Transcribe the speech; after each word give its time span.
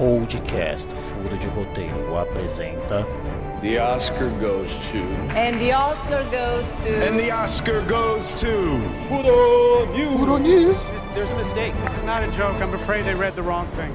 podcast 0.00 0.88
Furo 0.94 1.36
de 1.36 1.46
Roteiro 1.48 2.16
apresenta. 2.16 3.04
The 3.60 3.78
Oscar 3.78 4.30
goes 4.40 4.70
to. 4.90 5.02
And 5.36 5.60
the 5.60 5.72
Oscar 5.72 6.24
goes 6.30 6.64
to. 6.84 7.06
And 7.06 7.18
the 7.18 7.30
Oscar 7.30 7.82
goes 7.82 8.32
to. 8.36 8.80
Furo 9.06 9.84
News. 9.94 10.16
Furo 10.16 10.38
News. 10.38 10.74
There's 11.14 11.28
a 11.28 11.36
mistake. 11.36 11.74
This 11.84 11.94
is 11.98 12.04
not 12.04 12.22
a 12.22 12.30
joke. 12.30 12.54
I'm 12.62 12.72
afraid 12.72 13.04
they 13.04 13.14
read 13.14 13.36
the 13.36 13.42
wrong 13.42 13.66
thing. 13.76 13.92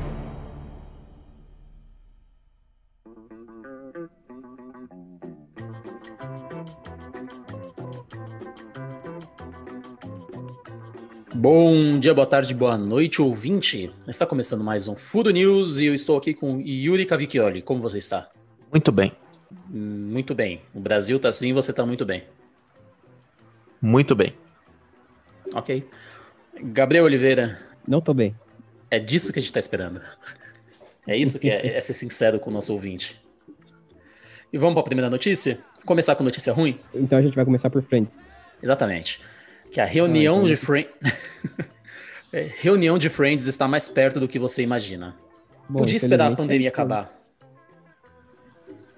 Bom 11.48 11.99
dia, 11.99 12.12
boa 12.12 12.26
tarde, 12.26 12.55
boa 12.55 12.76
noite, 12.76 13.22
ouvinte. 13.22 13.94
Está 14.08 14.26
começando 14.26 14.63
mais 14.63 14.88
um 14.88 14.95
Furo 14.95 15.30
News 15.30 15.77
e 15.77 15.86
eu 15.86 15.94
estou 15.94 16.17
aqui 16.17 16.34
com 16.34 16.59
Yuri 16.59 17.05
Cavicchioli. 17.05 17.62
Como 17.62 17.80
você 17.80 17.99
está? 17.99 18.31
Muito 18.72 18.91
bem. 18.91 19.12
Muito 19.70 20.34
bem. 20.34 20.63
O 20.73 20.80
Brasil 20.80 21.20
tá 21.20 21.30
assim 21.30 21.50
e 21.50 21.53
você 21.53 21.72
tá 21.72 21.86
muito 21.86 22.03
bem. 22.03 22.23
Muito 23.80 24.16
bem. 24.16 24.34
Ok. 25.53 25.88
Gabriel 26.63 27.05
Oliveira. 27.05 27.59
Não 27.88 28.02
tô 28.02 28.12
bem. 28.12 28.36
É 28.89 28.98
disso 28.98 29.31
que 29.31 29.38
a 29.38 29.41
gente 29.44 29.53
tá 29.53 29.59
esperando. 29.59 30.02
É 31.05 31.16
isso 31.16 31.38
que 31.38 31.52
é, 31.52 31.77
é 31.77 31.80
ser 31.80 31.94
sincero 31.94 32.39
com 32.39 32.50
o 32.50 32.53
nosso 32.53 32.73
ouvinte. 32.73 33.22
E 34.52 34.58
vamos 34.58 34.73
para 34.73 34.81
a 34.81 34.86
primeira 34.86 35.12
notícia? 35.12 35.59
Começar 35.86 36.16
com 36.16 36.23
notícia 36.23 36.52
ruim? 36.52 36.80
Então 36.91 37.20
a 37.20 37.22
gente 37.22 37.36
vai 37.36 37.45
começar 37.45 37.70
por 37.70 37.84
frente. 37.84 38.09
Exatamente. 38.64 39.22
Que 39.75 39.81
a 39.81 39.85
reunião 39.85 40.45
de 40.45 40.55
Friends. 40.55 40.89
reunião 42.61 42.97
de 42.97 43.09
Friends 43.09 43.45
está 43.45 43.67
mais 43.67 43.89
perto 43.89 44.22
do 44.22 44.25
que 44.25 44.39
você 44.39 44.63
imagina. 44.63 45.17
Bom, 45.67 45.80
Podia 45.80 45.97
esperar 45.97 46.31
a 46.31 46.36
pandemia 46.38 46.67
é- 46.67 46.69
acabar. 46.69 47.13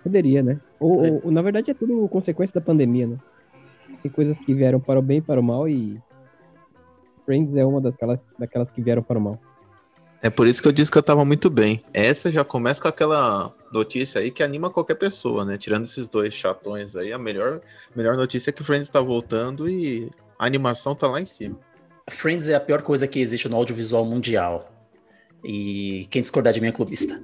Poderia, 0.03 0.43
né? 0.43 0.59
Ou, 0.79 1.03
ou- 1.03 1.21
ou, 1.25 1.31
na 1.31 1.41
verdade 1.41 1.71
é 1.71 1.73
tudo 1.73 2.07
consequência 2.07 2.53
da 2.53 2.63
pandemia, 2.63 3.07
né? 3.07 3.17
Tem 4.03 4.11
coisas 4.11 4.37
que 4.45 4.53
vieram 4.53 4.79
para 4.79 4.99
o 4.99 5.01
bem 5.01 5.17
e 5.17 5.21
para 5.21 5.39
o 5.39 5.43
mal 5.43 5.67
e 5.67 5.99
Friends 7.25 7.55
é 7.55 7.65
uma 7.65 7.81
daquelas, 7.81 8.19
daquelas 8.37 8.69
que 8.69 8.79
vieram 8.79 9.01
para 9.01 9.17
o 9.17 9.21
mal. 9.21 9.41
É 10.21 10.29
por 10.29 10.45
isso 10.45 10.61
que 10.61 10.67
eu 10.67 10.71
disse 10.71 10.91
que 10.91 10.97
eu 10.99 11.03
tava 11.03 11.25
muito 11.25 11.49
bem. 11.49 11.81
Essa 11.91 12.31
já 12.31 12.45
começa 12.45 12.79
com 12.79 12.87
aquela 12.87 13.51
notícia 13.73 14.21
aí 14.21 14.29
que 14.29 14.43
anima 14.43 14.69
qualquer 14.69 14.95
pessoa, 14.95 15.43
né? 15.43 15.57
Tirando 15.57 15.85
esses 15.85 16.07
dois 16.07 16.35
chatões 16.35 16.95
aí, 16.95 17.11
a 17.11 17.17
melhor, 17.17 17.61
melhor 17.95 18.15
notícia 18.15 18.51
é 18.51 18.53
que 18.53 18.63
Friends 18.63 18.91
tá 18.91 19.01
voltando 19.01 19.67
e 19.67 20.11
a 20.37 20.45
animação 20.45 20.95
tá 20.95 21.07
lá 21.07 21.19
em 21.21 21.25
cima. 21.25 21.57
Friends 22.09 22.47
é 22.49 22.55
a 22.55 22.59
pior 22.59 22.81
coisa 22.81 23.07
que 23.07 23.19
existe 23.19 23.49
no 23.49 23.57
audiovisual 23.57 24.05
mundial. 24.05 24.71
E 25.43 26.07
quem 26.09 26.21
discordar 26.21 26.53
de 26.53 26.61
mim 26.61 26.67
é 26.67 26.71
clubista. 26.71 27.21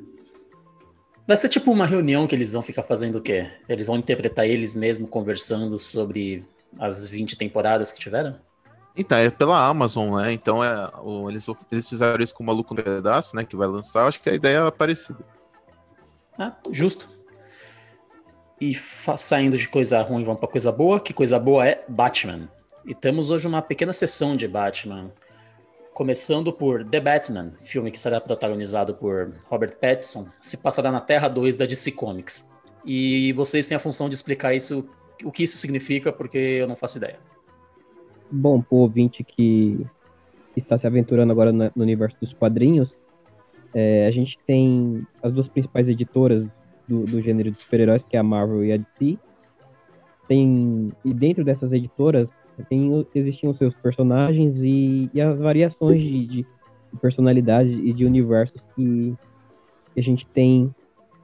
Vai 1.25 1.37
ser 1.37 1.47
tipo 1.49 1.71
uma 1.71 1.85
reunião 1.85 2.27
que 2.27 2.35
eles 2.35 2.51
vão 2.53 2.61
ficar 2.61 2.83
fazendo 2.83 3.17
o 3.17 3.21
quê? 3.21 3.49
Eles 3.69 3.85
vão 3.85 3.95
interpretar 3.95 4.45
eles 4.45 4.75
mesmos 4.75 5.09
conversando 5.09 5.79
sobre 5.79 6.45
as 6.77 7.07
20 7.07 7.37
temporadas 7.37 7.91
que 7.91 7.99
tiveram? 7.99 8.37
Então, 8.95 9.17
é 9.17 9.29
pela 9.31 9.65
Amazon, 9.67 10.21
né? 10.21 10.33
Então 10.33 10.63
é, 10.63 10.91
o- 11.01 11.29
eles, 11.29 11.45
eles 11.71 11.87
fizeram 11.89 12.21
isso 12.23 12.35
com 12.35 12.43
o 12.43 12.45
Maluco 12.45 12.75
no 12.75 12.83
Pedaço, 12.83 13.35
né? 13.35 13.43
Que 13.45 13.55
vai 13.55 13.67
lançar. 13.67 14.01
Eu 14.01 14.07
acho 14.07 14.19
que 14.21 14.29
a 14.29 14.33
ideia 14.33 14.57
é 14.67 14.71
parecida. 14.71 15.17
Ah, 16.37 16.53
justo. 16.69 17.09
E 18.59 18.75
saindo 19.17 19.57
de 19.57 19.67
coisa 19.67 20.01
ruim, 20.01 20.23
vamos 20.23 20.39
pra 20.39 20.47
coisa 20.49 20.71
boa. 20.71 20.99
Que 20.99 21.13
coisa 21.13 21.39
boa 21.39 21.65
é 21.65 21.83
Batman. 21.87 22.49
E 22.85 22.93
temos 22.93 23.29
hoje 23.29 23.47
uma 23.47 23.61
pequena 23.61 23.93
sessão 23.93 24.35
de 24.35 24.47
Batman. 24.47 25.09
Começando 25.93 26.51
por 26.51 26.83
The 26.83 26.99
Batman, 26.99 27.53
filme 27.61 27.91
que 27.91 27.99
será 27.99 28.19
protagonizado 28.19 28.95
por 28.95 29.31
Robert 29.45 29.77
Pattinson, 29.79 30.27
se 30.41 30.57
passará 30.57 30.91
na 30.91 30.99
Terra 30.99 31.27
2 31.27 31.55
da 31.55 31.65
DC 31.65 31.91
Comics. 31.91 32.51
E 32.85 33.31
vocês 33.33 33.65
têm 33.65 33.77
a 33.77 33.79
função 33.79 34.09
de 34.09 34.15
explicar 34.15 34.53
isso, 34.53 34.85
o 35.23 35.31
que 35.31 35.43
isso 35.43 35.55
significa, 35.57 36.11
porque 36.11 36.37
eu 36.37 36.67
não 36.67 36.75
faço 36.75 36.97
ideia. 36.97 37.19
Bom, 38.29 38.61
pro 38.61 38.77
ouvinte 38.77 39.23
que 39.23 39.85
está 40.57 40.77
se 40.77 40.85
aventurando 40.85 41.31
agora 41.31 41.53
no 41.53 41.71
universo 41.77 42.17
dos 42.19 42.33
quadrinhos, 42.33 42.91
é, 43.73 44.07
a 44.07 44.11
gente 44.11 44.37
tem 44.45 45.07
as 45.21 45.31
duas 45.31 45.47
principais 45.47 45.87
editoras 45.87 46.45
do, 46.87 47.05
do 47.05 47.21
gênero 47.21 47.51
de 47.51 47.61
super-heróis, 47.61 48.03
que 48.09 48.17
é 48.17 48.19
a 48.19 48.23
Marvel 48.23 48.65
e 48.65 48.73
a 48.73 48.77
DC. 48.77 49.17
Tem, 50.27 50.91
e 51.05 51.13
dentro 51.13 51.43
dessas 51.43 51.71
editoras 51.71 52.27
tem, 52.69 53.05
existiam 53.15 53.53
seus 53.55 53.73
personagens 53.75 54.55
e, 54.57 55.09
e 55.13 55.21
as 55.21 55.37
variações 55.39 56.01
de, 56.01 56.27
de 56.27 56.45
personalidade 57.01 57.69
e 57.69 57.93
de 57.93 58.05
universos 58.05 58.61
que, 58.75 59.15
a 59.95 60.01
gente 60.01 60.25
tem 60.33 60.73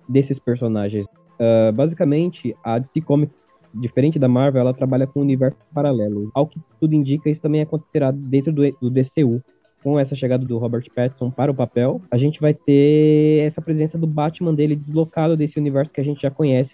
desses 0.08 0.38
personagens. 0.40 1.06
Ah, 1.40 1.72
basicamente, 1.72 2.56
a 2.64 2.80
DC 2.80 3.02
Comics 3.02 3.40
diferente 3.74 4.18
da 4.18 4.28
Marvel, 4.28 4.62
ela 4.62 4.74
trabalha 4.74 5.06
com 5.06 5.20
um 5.20 5.24
universo 5.24 5.58
paralelo. 5.74 6.32
Ao 6.34 6.48
que 6.48 6.60
tudo 6.80 6.94
indica, 6.94 7.30
isso 7.30 7.42
também 7.42 7.62
acontecerá 7.62 8.12
dentro 8.12 8.52
do, 8.52 8.64
do 8.82 8.90
DCU. 8.90 9.42
Com 9.82 9.98
essa 9.98 10.14
chegada 10.14 10.46
do 10.46 10.58
Robert 10.58 10.84
Pattinson 10.94 11.32
para 11.32 11.52
o 11.52 11.56
papel, 11.56 12.02
a 12.12 12.18
gente 12.18 12.42
vai 12.42 12.54
ter 12.54 13.46
essa 13.48 13.62
presença 13.62 13.98
do 13.98 14.06
Batman 14.06 14.54
dele 14.54 14.76
deslocado 14.76 15.38
desse 15.38 15.58
universo 15.58 15.92
que 15.92 16.02
a 16.02 16.04
gente 16.04 16.22
já 16.22 16.30
conhece. 16.30 16.72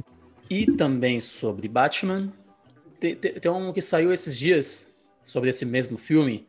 E 0.50 0.66
também 0.66 1.22
sobre 1.22 1.68
Batman, 1.68 2.32
te- 3.14 3.16
te- 3.16 3.40
tem 3.40 3.52
um 3.52 3.72
que 3.74 3.82
saiu 3.82 4.12
esses 4.12 4.38
dias 4.38 4.96
sobre 5.22 5.50
esse 5.50 5.66
mesmo 5.66 5.98
filme, 5.98 6.48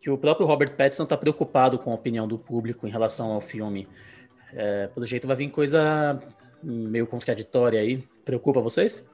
que 0.00 0.10
o 0.10 0.18
próprio 0.18 0.46
Robert 0.46 0.76
Pattinson 0.76 1.04
está 1.04 1.16
preocupado 1.16 1.78
com 1.78 1.90
a 1.90 1.94
opinião 1.94 2.28
do 2.28 2.38
público 2.38 2.86
em 2.86 2.90
relação 2.90 3.32
ao 3.32 3.40
filme. 3.40 3.88
É, 4.52 4.88
pelo 4.88 5.06
jeito 5.06 5.26
vai 5.26 5.36
vir 5.36 5.50
coisa 5.50 6.20
meio 6.62 7.06
contraditória 7.06 7.80
aí. 7.80 8.04
Preocupa 8.24 8.60
vocês? 8.60 9.08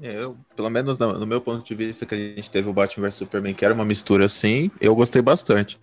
É, 0.00 0.22
eu, 0.22 0.36
pelo 0.54 0.70
menos 0.70 0.98
no, 0.98 1.18
no 1.18 1.26
meu 1.26 1.40
ponto 1.40 1.64
de 1.64 1.74
vista, 1.74 2.06
que 2.06 2.14
a 2.14 2.18
gente 2.18 2.50
teve 2.50 2.68
o 2.68 2.72
Batman 2.72 3.08
vs 3.08 3.14
Superman, 3.14 3.54
que 3.54 3.64
era 3.64 3.74
uma 3.74 3.84
mistura 3.84 4.26
assim, 4.26 4.70
eu 4.80 4.94
gostei 4.94 5.20
bastante. 5.22 5.78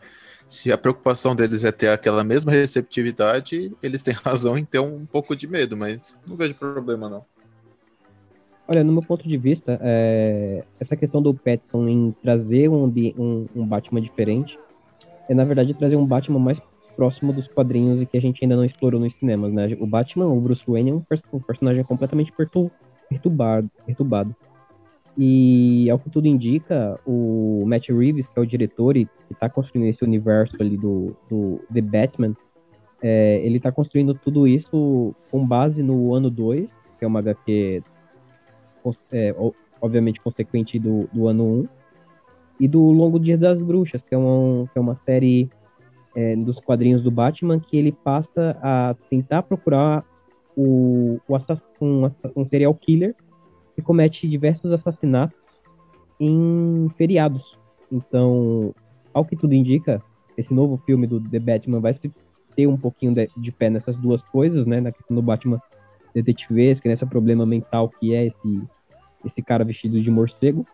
Se 0.47 0.71
a 0.71 0.77
preocupação 0.77 1.35
deles 1.35 1.63
é 1.63 1.71
ter 1.71 1.89
aquela 1.89 2.23
mesma 2.23 2.51
receptividade, 2.51 3.71
eles 3.81 4.01
têm 4.01 4.13
razão 4.23 4.57
em 4.57 4.65
ter 4.65 4.79
um 4.79 5.05
pouco 5.05 5.35
de 5.35 5.47
medo, 5.47 5.77
mas 5.77 6.15
não 6.25 6.35
vejo 6.35 6.55
problema 6.55 7.09
não. 7.09 7.25
Olha, 8.71 8.85
no 8.85 8.93
meu 8.93 9.01
ponto 9.01 9.27
de 9.27 9.35
vista, 9.35 9.77
é, 9.81 10.63
essa 10.79 10.95
questão 10.95 11.21
do 11.21 11.33
Pattinson 11.33 11.89
em 11.89 12.15
trazer 12.23 12.69
um, 12.69 12.85
um, 12.85 13.45
um 13.53 13.65
Batman 13.65 13.99
diferente 13.99 14.57
é, 15.27 15.33
na 15.33 15.43
verdade, 15.43 15.73
trazer 15.73 15.97
um 15.97 16.05
Batman 16.05 16.39
mais 16.39 16.57
próximo 16.95 17.33
dos 17.33 17.45
quadrinhos 17.49 18.01
e 18.01 18.05
que 18.05 18.17
a 18.17 18.21
gente 18.21 18.41
ainda 18.41 18.55
não 18.55 18.63
explorou 18.63 18.97
nos 18.97 19.13
cinemas, 19.15 19.51
né? 19.51 19.75
O 19.77 19.85
Batman, 19.85 20.27
o 20.27 20.39
Bruce 20.39 20.63
Wayne, 20.65 20.91
é 20.91 20.93
um, 20.93 21.01
pers- 21.01 21.21
um 21.33 21.39
personagem 21.39 21.83
completamente 21.83 22.31
pertu- 22.31 22.71
perturbado, 23.09 23.69
perturbado. 23.85 24.33
E, 25.17 25.89
ao 25.89 25.99
que 25.99 26.09
tudo 26.09 26.27
indica, 26.27 26.97
o 27.05 27.65
Matt 27.65 27.89
Reeves, 27.89 28.25
que 28.25 28.39
é 28.39 28.41
o 28.41 28.45
diretor 28.45 28.95
e 28.95 29.03
que 29.03 29.33
está 29.33 29.49
construindo 29.49 29.89
esse 29.89 30.01
universo 30.01 30.55
ali 30.61 30.77
do, 30.77 31.13
do 31.29 31.59
The 31.73 31.81
Batman, 31.81 32.37
é, 33.01 33.41
ele 33.43 33.57
está 33.57 33.69
construindo 33.69 34.13
tudo 34.13 34.47
isso 34.47 35.13
com 35.29 35.45
base 35.45 35.83
no 35.83 36.13
ano 36.13 36.29
2, 36.29 36.69
que 36.97 37.03
é 37.03 37.07
uma 37.07 37.19
HQ 37.19 37.83
é, 39.11 39.35
obviamente 39.81 40.19
consequente 40.19 40.79
do, 40.79 41.07
do 41.11 41.27
ano 41.27 41.61
1, 41.61 41.67
e 42.59 42.67
do 42.67 42.79
Longo 42.91 43.19
Dia 43.19 43.37
das 43.37 43.61
Bruxas, 43.61 44.01
que 44.07 44.13
é 44.13 44.17
uma, 44.17 44.67
que 44.67 44.77
é 44.77 44.81
uma 44.81 44.95
série 45.05 45.49
é, 46.15 46.35
dos 46.35 46.59
quadrinhos 46.59 47.01
do 47.01 47.09
Batman 47.09 47.59
que 47.59 47.75
ele 47.75 47.91
passa 47.91 48.57
a 48.61 48.95
tentar 49.09 49.43
procurar 49.43 50.05
o, 50.55 51.19
o 51.27 51.37
um, 51.81 52.11
um 52.35 52.45
serial 52.45 52.73
killer 52.75 53.15
que 53.75 53.81
comete 53.81 54.27
diversos 54.27 54.71
assassinatos 54.71 55.37
em 56.19 56.87
feriados. 56.97 57.57
Então, 57.91 58.75
ao 59.13 59.25
que 59.25 59.35
tudo 59.35 59.53
indica, 59.53 60.01
esse 60.37 60.53
novo 60.53 60.77
filme 60.85 61.07
do 61.07 61.19
The 61.19 61.39
Batman 61.39 61.79
vai 61.79 61.95
ter 62.55 62.67
um 62.67 62.77
pouquinho 62.77 63.13
de, 63.13 63.27
de 63.35 63.51
pé 63.51 63.69
nessas 63.69 63.97
duas 63.97 64.21
coisas, 64.23 64.65
né? 64.65 64.79
Na 64.79 64.91
questão 64.91 65.15
do 65.15 65.21
Batman 65.21 65.59
detetivesco, 66.13 66.87
nesse 66.87 67.05
problema 67.05 67.45
mental 67.45 67.89
que 67.89 68.13
é 68.13 68.27
esse, 68.27 68.61
esse 69.25 69.41
cara 69.41 69.63
vestido 69.63 70.01
de 70.01 70.09
morcego. 70.09 70.65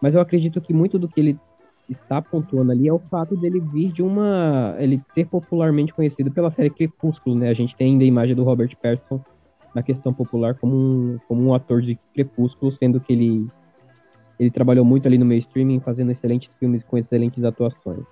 Mas 0.00 0.14
eu 0.14 0.20
acredito 0.20 0.60
que 0.60 0.72
muito 0.72 0.98
do 0.98 1.08
que 1.08 1.20
ele 1.20 1.38
está 1.88 2.22
pontuando 2.22 2.72
ali 2.72 2.88
é 2.88 2.92
o 2.92 2.98
fato 2.98 3.36
dele 3.36 3.60
vir 3.60 3.92
de 3.92 4.02
uma. 4.02 4.76
ele 4.78 5.02
ser 5.14 5.26
popularmente 5.26 5.92
conhecido 5.92 6.30
pela 6.30 6.50
série 6.50 6.70
Crepúsculo, 6.70 7.36
né? 7.36 7.50
A 7.50 7.54
gente 7.54 7.76
tem 7.76 7.92
ainda 7.92 8.04
a 8.04 8.06
imagem 8.06 8.34
do 8.34 8.44
Robert 8.44 8.74
Pattinson 8.80 9.20
na 9.74 9.82
questão 9.82 10.12
popular 10.12 10.54
como 10.54 10.74
um, 10.74 11.18
como 11.28 11.42
um 11.42 11.54
ator 11.54 11.82
de 11.82 11.98
Crepúsculo, 12.14 12.72
sendo 12.72 13.00
que 13.00 13.12
ele, 13.12 13.46
ele 14.38 14.50
trabalhou 14.50 14.84
muito 14.84 15.06
ali 15.06 15.18
no 15.18 15.26
meio 15.26 15.40
streaming, 15.40 15.80
fazendo 15.80 16.12
excelentes 16.12 16.50
filmes 16.58 16.82
com 16.84 16.96
excelentes 16.96 17.42
atuações. 17.44 18.04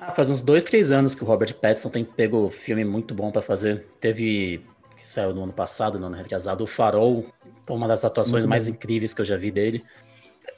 Ah, 0.00 0.12
faz 0.12 0.30
uns 0.30 0.40
dois, 0.40 0.64
três 0.64 0.90
anos 0.90 1.14
que 1.14 1.22
o 1.22 1.26
Robert 1.26 1.54
Pattinson 1.54 1.90
tem 1.90 2.04
pego 2.04 2.50
filme 2.50 2.84
muito 2.84 3.14
bom 3.14 3.30
pra 3.30 3.42
fazer. 3.42 3.86
Teve, 4.00 4.64
que 4.96 5.06
saiu 5.06 5.34
no 5.34 5.44
ano 5.44 5.52
passado, 5.52 5.98
no 5.98 6.06
ano 6.06 6.16
retrasado, 6.16 6.64
O 6.64 6.66
Farol, 6.66 7.26
uma 7.68 7.86
das 7.86 8.02
atuações 8.04 8.46
mais 8.46 8.66
incríveis 8.66 9.12
que 9.12 9.20
eu 9.20 9.26
já 9.26 9.36
vi 9.36 9.50
dele. 9.50 9.84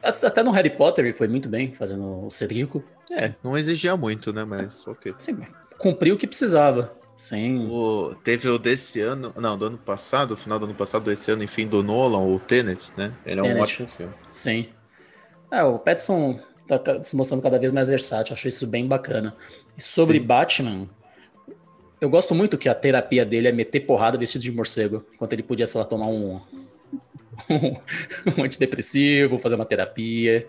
Até 0.00 0.44
no 0.44 0.52
Harry 0.52 0.70
Potter 0.70 1.04
ele 1.04 1.14
foi 1.14 1.26
muito 1.26 1.48
bem, 1.48 1.72
fazendo 1.72 2.26
o 2.26 2.30
Cedrico. 2.30 2.84
É, 3.10 3.34
não 3.42 3.58
exigia 3.58 3.96
muito, 3.96 4.32
né? 4.32 4.44
Mas 4.44 4.86
ok. 4.86 5.12
Sim, 5.16 5.40
cumpriu 5.76 6.14
o 6.14 6.18
que 6.18 6.26
precisava. 6.26 6.96
Sim. 7.16 7.66
O, 7.68 8.14
teve 8.22 8.48
o 8.48 8.58
desse 8.58 9.00
ano, 9.00 9.32
não, 9.36 9.58
do 9.58 9.66
ano 9.66 9.78
passado, 9.78 10.36
final 10.36 10.58
do 10.58 10.64
ano 10.64 10.74
passado, 10.74 11.04
desse 11.04 11.30
ano, 11.30 11.42
enfim, 11.42 11.66
do 11.66 11.82
Nolan, 11.82 12.18
o 12.18 12.38
Tenet, 12.38 12.92
né? 12.96 13.12
Ele 13.26 13.40
é 13.40 13.42
um 13.42 13.46
Tenet. 13.46 13.62
ótimo 13.62 13.88
filme. 13.88 14.12
Sim. 14.32 14.68
É, 15.50 15.62
o 15.62 15.78
Pattinson 15.78 16.40
tá 16.78 17.02
se 17.02 17.16
mostrando 17.16 17.42
cada 17.42 17.58
vez 17.58 17.72
mais 17.72 17.86
versátil, 17.88 18.32
acho 18.34 18.48
isso 18.48 18.66
bem 18.66 18.86
bacana. 18.86 19.34
E 19.76 19.82
sobre 19.82 20.18
Batman, 20.20 20.88
eu 22.00 22.08
gosto 22.10 22.34
muito 22.34 22.58
que 22.58 22.68
a 22.68 22.74
terapia 22.74 23.24
dele 23.24 23.48
é 23.48 23.52
meter 23.52 23.80
porrada 23.80 24.18
vestido 24.18 24.42
de 24.42 24.52
morcego, 24.52 25.04
enquanto 25.14 25.32
ele 25.32 25.42
podia, 25.42 25.66
sei 25.66 25.80
lá, 25.80 25.86
tomar 25.86 26.06
um, 26.08 26.40
um 28.38 28.42
antidepressivo, 28.44 29.38
fazer 29.38 29.54
uma 29.54 29.64
terapia. 29.64 30.46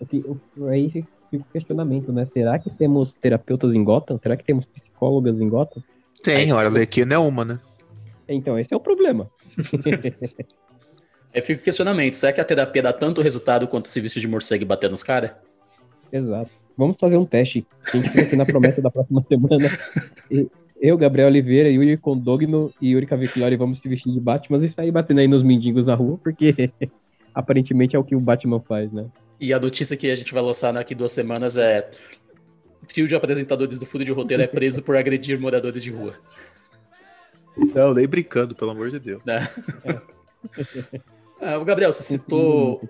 O 0.00 0.06
que- 0.06 0.24
o- 0.56 0.68
Aí 0.68 0.90
fica 0.90 1.08
o 1.32 1.44
questionamento, 1.52 2.12
né? 2.12 2.26
Será 2.32 2.58
que 2.58 2.70
temos 2.70 3.12
terapeutas 3.20 3.74
em 3.74 3.82
Gotham? 3.84 4.18
Será 4.22 4.36
que 4.36 4.44
temos 4.44 4.64
psicólogas 4.66 5.40
em 5.40 5.48
Gotham? 5.48 5.82
Tem, 6.22 6.52
olha, 6.52 6.66
a 6.68 6.70
Arlequina 6.70 7.14
é 7.14 7.18
uma, 7.18 7.44
né? 7.44 7.60
Então, 8.28 8.58
esse 8.58 8.72
é 8.72 8.76
o 8.76 8.80
problema. 8.80 9.30
Aí 11.34 11.42
fica 11.42 11.60
o 11.60 11.64
questionamento, 11.64 12.14
será 12.14 12.32
que 12.32 12.40
a 12.40 12.44
terapia 12.44 12.82
dá 12.82 12.92
tanto 12.92 13.20
resultado 13.20 13.66
quanto 13.66 13.88
se 13.88 14.00
vestir 14.00 14.20
de 14.20 14.28
morcego 14.28 14.62
e 14.62 14.66
bater 14.66 14.88
nos 14.88 15.02
caras? 15.02 15.32
Exato. 16.12 16.50
Vamos 16.76 16.96
fazer 16.98 17.16
um 17.16 17.26
teste. 17.26 17.66
A 17.92 17.96
gente 17.96 18.08
fica 18.08 18.22
aqui 18.22 18.36
na 18.36 18.46
promessa 18.46 18.80
da 18.80 18.90
próxima 18.90 19.22
semana. 19.28 19.68
E 20.30 20.48
eu, 20.80 20.96
Gabriel 20.96 21.28
Oliveira, 21.28 21.68
Yuri 21.68 21.96
Condogno 21.96 22.72
e 22.80 22.90
Yuri 22.90 23.06
Cavicchioli 23.06 23.56
vamos 23.56 23.80
se 23.80 23.88
vestir 23.88 24.12
de 24.12 24.20
Batman 24.20 24.64
e 24.64 24.68
sair 24.68 24.92
batendo 24.92 25.20
aí 25.20 25.28
nos 25.28 25.42
mendigos 25.42 25.86
na 25.86 25.94
rua, 25.94 26.18
porque 26.22 26.70
aparentemente 27.34 27.96
é 27.96 27.98
o 27.98 28.04
que 28.04 28.14
o 28.14 28.20
Batman 28.20 28.60
faz, 28.60 28.92
né? 28.92 29.06
E 29.40 29.52
a 29.52 29.58
notícia 29.58 29.96
que 29.96 30.10
a 30.10 30.14
gente 30.14 30.32
vai 30.32 30.42
lançar 30.42 30.72
daqui 30.72 30.94
duas 30.94 31.10
semanas 31.10 31.56
é: 31.56 31.90
trio 32.86 33.08
de 33.08 33.16
apresentadores 33.16 33.78
do 33.78 33.86
Furo 33.86 34.04
de 34.04 34.12
Roteiro 34.12 34.42
é 34.42 34.46
preso 34.46 34.82
por 34.82 34.96
agredir 34.96 35.40
moradores 35.40 35.82
de 35.82 35.90
rua. 35.90 36.14
Não, 37.74 37.92
nem 37.92 38.06
brincando, 38.06 38.54
pelo 38.54 38.70
amor 38.70 38.90
de 38.90 39.00
Deus. 39.00 39.22
né? 39.24 39.48
Ah, 41.46 41.62
Gabriel, 41.62 41.92
você 41.92 42.02
citou, 42.02 42.80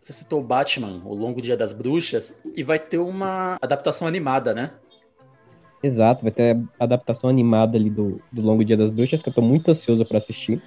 você 0.00 0.14
citou 0.14 0.40
o 0.40 0.42
Batman, 0.42 1.02
O 1.04 1.14
Longo 1.14 1.42
Dia 1.42 1.58
das 1.58 1.74
Bruxas, 1.74 2.40
e 2.56 2.62
vai 2.62 2.78
ter 2.78 2.96
uma 2.96 3.58
adaptação 3.60 4.08
animada, 4.08 4.54
né? 4.54 4.70
Exato, 5.82 6.22
vai 6.22 6.30
ter 6.32 6.56
a 6.80 6.84
adaptação 6.84 7.28
animada 7.28 7.76
ali 7.76 7.90
do, 7.90 8.18
do 8.32 8.40
Longo 8.40 8.64
Dia 8.64 8.78
das 8.78 8.88
Bruxas, 8.88 9.20
que 9.20 9.28
eu 9.28 9.32
tô 9.34 9.42
muito 9.42 9.70
ansioso 9.70 10.06
pra 10.06 10.16
assistir. 10.16 10.62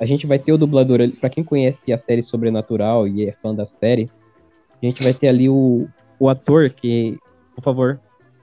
A 0.00 0.04
gente 0.04 0.26
vai 0.26 0.36
ter 0.36 0.52
o 0.52 0.58
dublador, 0.58 1.00
ali- 1.00 1.12
pra 1.12 1.30
quem 1.30 1.44
conhece 1.44 1.92
a 1.92 1.98
série 1.98 2.24
Sobrenatural 2.24 3.06
e 3.06 3.28
é 3.28 3.32
fã 3.40 3.54
da 3.54 3.66
série, 3.78 4.10
a 4.82 4.84
gente 4.84 5.00
vai 5.00 5.14
ter 5.14 5.28
ali 5.28 5.48
o, 5.48 5.86
o 6.18 6.28
ator 6.28 6.70
que, 6.70 7.16
por 7.54 7.62
favor, 7.62 8.00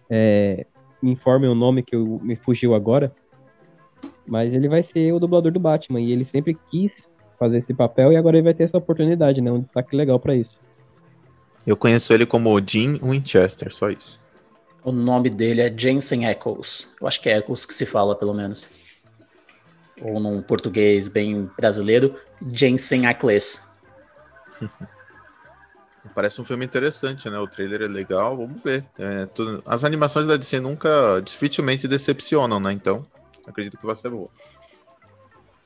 é, 0.10 0.66
me 1.02 1.12
informem 1.12 1.50
o 1.50 1.56
nome 1.56 1.84
que 1.84 1.98
eu, 1.98 2.18
me 2.24 2.38
fugiu 2.38 2.74
agora, 2.74 3.14
mas 4.26 4.54
ele 4.54 4.70
vai 4.70 4.84
ser 4.84 5.12
o 5.12 5.20
dublador 5.20 5.52
do 5.52 5.60
Batman 5.60 6.00
e 6.00 6.14
ele 6.14 6.24
sempre 6.24 6.58
quis 6.72 7.10
fazer 7.38 7.58
esse 7.60 7.74
papel 7.74 8.12
e 8.12 8.18
agora 8.18 8.38
ele 8.38 8.44
vai 8.46 8.54
ter 8.54 8.64
essa 8.64 8.78
oportunidade, 8.78 9.42
né? 9.42 9.52
Um 9.52 9.62
destaque 9.62 9.96
legal 9.96 10.20
pra 10.20 10.36
isso. 10.36 10.58
Eu 11.66 11.76
conheço 11.76 12.14
ele 12.14 12.26
como 12.26 12.60
Jim 12.66 13.00
Winchester, 13.02 13.74
só 13.74 13.90
isso. 13.90 14.20
O 14.84 14.92
nome 14.92 15.30
dele 15.30 15.62
é 15.62 15.74
Jensen 15.76 16.26
Eccles. 16.28 16.88
Eu 17.02 17.08
acho 17.08 17.20
que 17.22 17.28
é 17.30 17.38
Eccles 17.40 17.66
que 17.66 17.74
se 17.74 17.86
fala, 17.86 18.16
pelo 18.16 18.34
menos. 18.34 18.70
Ou 20.02 20.20
num 20.20 20.42
português 20.42 21.08
bem 21.10 21.50
brasileiro, 21.58 22.16
Jensen 22.54 23.06
Ackles. 23.08 23.68
Parece 26.14 26.40
um 26.40 26.46
filme 26.46 26.64
interessante, 26.64 27.30
né? 27.30 27.38
O 27.40 27.48
trailer 27.48 27.82
é 27.82 27.88
legal, 27.88 28.38
vamos 28.38 28.62
ver. 28.64 28.86
É, 28.98 29.26
tudo- 29.26 29.62
As 29.66 29.84
animações 29.84 30.28
da 30.28 30.38
DC 30.38 30.60
nunca, 30.60 31.20
dificilmente 31.24 31.88
decepcionam, 31.88 32.60
né? 32.60 32.72
Então, 32.72 33.06
acredito 33.46 33.78
que 33.78 33.86
vai 33.86 33.96
ser 33.96 34.10
boa. 34.10 34.30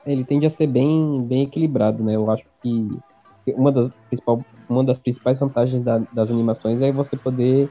Ele 0.06 0.24
tende 0.24 0.46
a 0.46 0.50
ser 0.50 0.66
bem, 0.66 1.22
bem 1.26 1.42
equilibrado, 1.42 2.02
né? 2.02 2.16
Eu 2.16 2.30
acho 2.30 2.44
que 2.62 2.88
uma 3.48 3.70
das, 3.72 3.92
principal, 4.08 4.42
uma 4.68 4.84
das 4.84 4.98
principais 4.98 5.38
vantagens 5.38 5.82
da- 5.84 5.98
das 6.12 6.30
animações 6.30 6.80
é 6.80 6.90
você 6.92 7.16
poder 7.16 7.68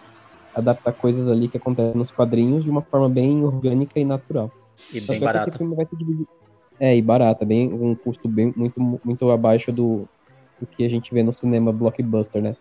adaptar 0.56 0.94
coisas 0.94 1.28
ali 1.28 1.48
que 1.48 1.58
acontecem 1.58 1.96
nos 1.96 2.12
quadrinhos 2.12 2.64
de 2.64 2.70
uma 2.70 2.82
forma 2.84 3.10
bem 3.10 3.44
orgânica 3.44 4.00
e 4.00 4.06
natural. 4.06 4.52
E 4.92 5.00
Tanto 5.00 5.20
bem 5.20 5.20
dividido. 5.98 6.28
É, 6.80 6.96
e 6.96 7.02
barata, 7.02 7.46
bem, 7.46 7.72
um 7.74 7.94
custo 7.96 8.28
bem, 8.30 8.54
muito, 8.56 8.80
muito 9.04 9.30
abaixo 9.30 9.72
do, 9.72 10.08
do 10.60 10.66
que 10.68 10.84
a 10.86 10.90
gente 10.90 11.14
vê 11.14 11.22
no 11.22 11.34
cinema 11.34 11.74
blockbuster, 11.74 12.42
né? 12.42 12.56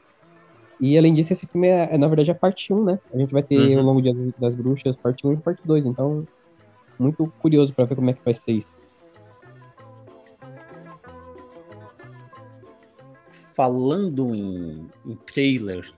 E 0.80 0.96
além 0.96 1.14
disso, 1.14 1.32
esse 1.32 1.46
filme 1.46 1.68
é, 1.68 1.88
é, 1.94 1.98
na 1.98 2.06
verdade, 2.08 2.30
a 2.30 2.34
parte 2.34 2.72
1, 2.72 2.84
né? 2.84 2.98
A 3.12 3.18
gente 3.18 3.32
vai 3.32 3.42
ter 3.42 3.76
Uhum. 3.76 3.82
o 3.82 3.86
Longo 3.86 4.02
Dia 4.02 4.14
das- 4.14 4.32
das 4.38 4.56
Bruxas, 4.56 4.96
parte 4.96 5.26
1 5.26 5.32
e 5.32 5.36
parte 5.36 5.60
2. 5.64 5.84
Então, 5.86 6.24
muito 6.98 7.30
curioso 7.38 7.72
pra 7.74 7.84
ver 7.84 7.94
como 7.96 8.10
é 8.10 8.12
que 8.12 8.24
vai 8.24 8.34
ser 8.34 8.52
isso. 8.52 8.77
Falando 13.58 14.32
em, 14.36 14.86
em 15.04 15.16
trailer, 15.26 15.90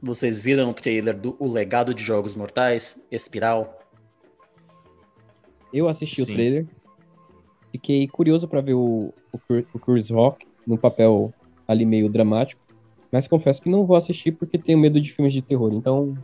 vocês 0.00 0.40
viram 0.40 0.70
o 0.70 0.72
trailer 0.72 1.14
do 1.14 1.36
O 1.38 1.46
Legado 1.46 1.92
de 1.92 2.02
Jogos 2.02 2.34
Mortais, 2.34 3.06
Espiral? 3.12 3.78
Eu 5.70 5.90
assisti 5.90 6.16
Sim. 6.16 6.22
o 6.22 6.34
trailer, 6.34 6.66
fiquei 7.70 8.08
curioso 8.08 8.48
pra 8.48 8.62
ver 8.62 8.72
o, 8.72 9.12
o, 9.30 9.38
o 9.74 9.78
Chris 9.78 10.08
Rock 10.08 10.46
no 10.66 10.78
papel 10.78 11.34
ali 11.68 11.84
meio 11.84 12.08
dramático, 12.08 12.62
mas 13.12 13.28
confesso 13.28 13.60
que 13.60 13.68
não 13.68 13.84
vou 13.84 13.98
assistir 13.98 14.32
porque 14.32 14.56
tenho 14.56 14.78
medo 14.78 14.98
de 14.98 15.12
filmes 15.12 15.34
de 15.34 15.42
terror, 15.42 15.74
então 15.74 16.16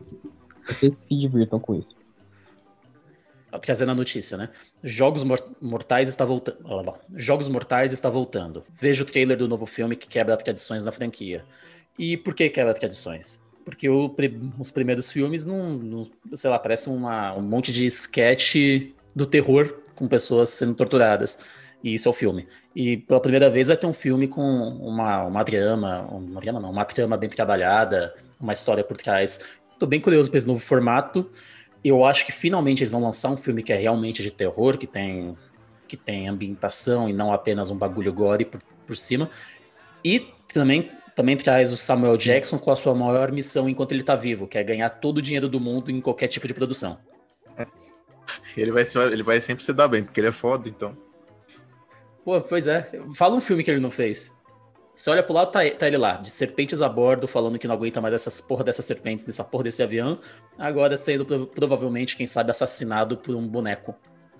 vocês 0.66 0.94
se 0.94 1.14
divirtam 1.14 1.60
com 1.60 1.74
isso. 1.74 1.97
Trazendo 3.60 3.90
a 3.92 3.94
notícia, 3.94 4.36
né? 4.36 4.48
Jogos 4.82 5.24
Mor- 5.24 5.50
Mortais 5.60 6.08
está 6.08 6.24
voltando. 6.24 6.58
Jogos 7.14 7.48
Mortais 7.48 7.92
está 7.92 8.08
voltando. 8.10 8.64
Veja 8.80 9.02
o 9.02 9.06
trailer 9.06 9.36
do 9.36 9.48
novo 9.48 9.66
filme 9.66 9.96
que 9.96 10.06
quebra 10.08 10.36
tradições 10.36 10.84
na 10.84 10.92
franquia. 10.92 11.44
E 11.98 12.16
por 12.16 12.34
que 12.34 12.48
quebra 12.48 12.72
tradições? 12.74 13.44
Porque 13.64 13.88
o 13.88 14.14
os 14.58 14.70
primeiros 14.70 15.10
filmes 15.10 15.44
não, 15.44 15.74
não- 15.74 16.10
sei 16.32 16.48
lá, 16.48 16.58
parece 16.58 16.88
uma- 16.88 17.34
um 17.34 17.42
monte 17.42 17.72
de 17.72 17.86
sketch 17.86 18.54
do 19.14 19.26
terror 19.26 19.82
com 19.94 20.06
pessoas 20.08 20.48
sendo 20.50 20.74
torturadas. 20.74 21.38
E 21.82 21.94
isso 21.94 22.08
é 22.08 22.10
o 22.10 22.14
filme. 22.14 22.46
E 22.74 22.96
pela 22.96 23.20
primeira 23.20 23.48
vez 23.50 23.68
vai 23.68 23.76
ter 23.76 23.86
um 23.86 23.92
filme 23.92 24.26
com 24.26 24.40
uma, 24.42 25.24
uma 25.24 25.44
trama, 25.44 26.00
uma 26.10 26.40
trama 26.40 26.60
não, 26.60 26.70
uma 26.70 26.84
trama 26.84 27.16
bem 27.16 27.28
trabalhada, 27.28 28.14
uma 28.40 28.52
história 28.52 28.82
por 28.82 28.96
trás. 28.96 29.40
Tô 29.78 29.86
bem 29.86 30.00
curioso 30.00 30.28
para 30.30 30.38
esse 30.38 30.46
novo 30.46 30.58
formato. 30.60 31.30
Eu 31.88 32.04
acho 32.04 32.26
que 32.26 32.32
finalmente 32.32 32.82
eles 32.82 32.92
vão 32.92 33.02
lançar 33.02 33.30
um 33.30 33.36
filme 33.36 33.62
que 33.62 33.72
é 33.72 33.76
realmente 33.76 34.22
de 34.22 34.30
terror, 34.30 34.76
que 34.76 34.86
tem, 34.86 35.34
que 35.86 35.96
tem 35.96 36.28
ambientação 36.28 37.08
e 37.08 37.12
não 37.12 37.32
apenas 37.32 37.70
um 37.70 37.76
bagulho 37.76 38.12
gore 38.12 38.44
por, 38.44 38.60
por 38.86 38.96
cima. 38.96 39.30
E 40.04 40.20
também, 40.52 40.90
também 41.16 41.36
traz 41.36 41.72
o 41.72 41.76
Samuel 41.76 42.16
Jackson 42.16 42.58
com 42.58 42.70
a 42.70 42.76
sua 42.76 42.94
maior 42.94 43.32
missão 43.32 43.68
enquanto 43.68 43.92
ele 43.92 44.02
tá 44.02 44.14
vivo, 44.14 44.46
que 44.46 44.58
é 44.58 44.62
ganhar 44.62 44.90
todo 44.90 45.18
o 45.18 45.22
dinheiro 45.22 45.48
do 45.48 45.58
mundo 45.58 45.90
em 45.90 46.00
qualquer 46.00 46.28
tipo 46.28 46.46
de 46.46 46.54
produção. 46.54 46.98
Ele 48.56 48.72
vai, 48.72 48.84
ele 49.10 49.22
vai 49.22 49.40
sempre 49.40 49.64
se 49.64 49.72
dar 49.72 49.88
bem, 49.88 50.04
porque 50.04 50.20
ele 50.20 50.28
é 50.28 50.32
foda, 50.32 50.68
então. 50.68 50.96
Pô, 52.24 52.40
pois 52.40 52.66
é. 52.66 52.90
Fala 53.14 53.34
um 53.34 53.40
filme 53.40 53.64
que 53.64 53.70
ele 53.70 53.80
não 53.80 53.90
fez. 53.90 54.36
Você 54.98 55.10
olha 55.10 55.22
pro 55.22 55.32
lado, 55.32 55.52
tá, 55.52 55.60
tá 55.78 55.86
ele 55.86 55.96
lá, 55.96 56.16
de 56.16 56.28
serpentes 56.28 56.82
a 56.82 56.88
bordo, 56.88 57.28
falando 57.28 57.56
que 57.56 57.68
não 57.68 57.74
aguenta 57.76 58.00
mais 58.00 58.12
essas 58.12 58.40
porra 58.40 58.64
dessas 58.64 58.84
serpentes, 58.84 59.24
dessa 59.24 59.44
porra 59.44 59.62
desse 59.62 59.80
avião. 59.80 60.18
Agora 60.58 60.96
sendo 60.96 61.24
prov- 61.24 61.46
provavelmente, 61.46 62.16
quem 62.16 62.26
sabe, 62.26 62.50
assassinado 62.50 63.16
por 63.16 63.36
um 63.36 63.46
boneco. 63.46 63.94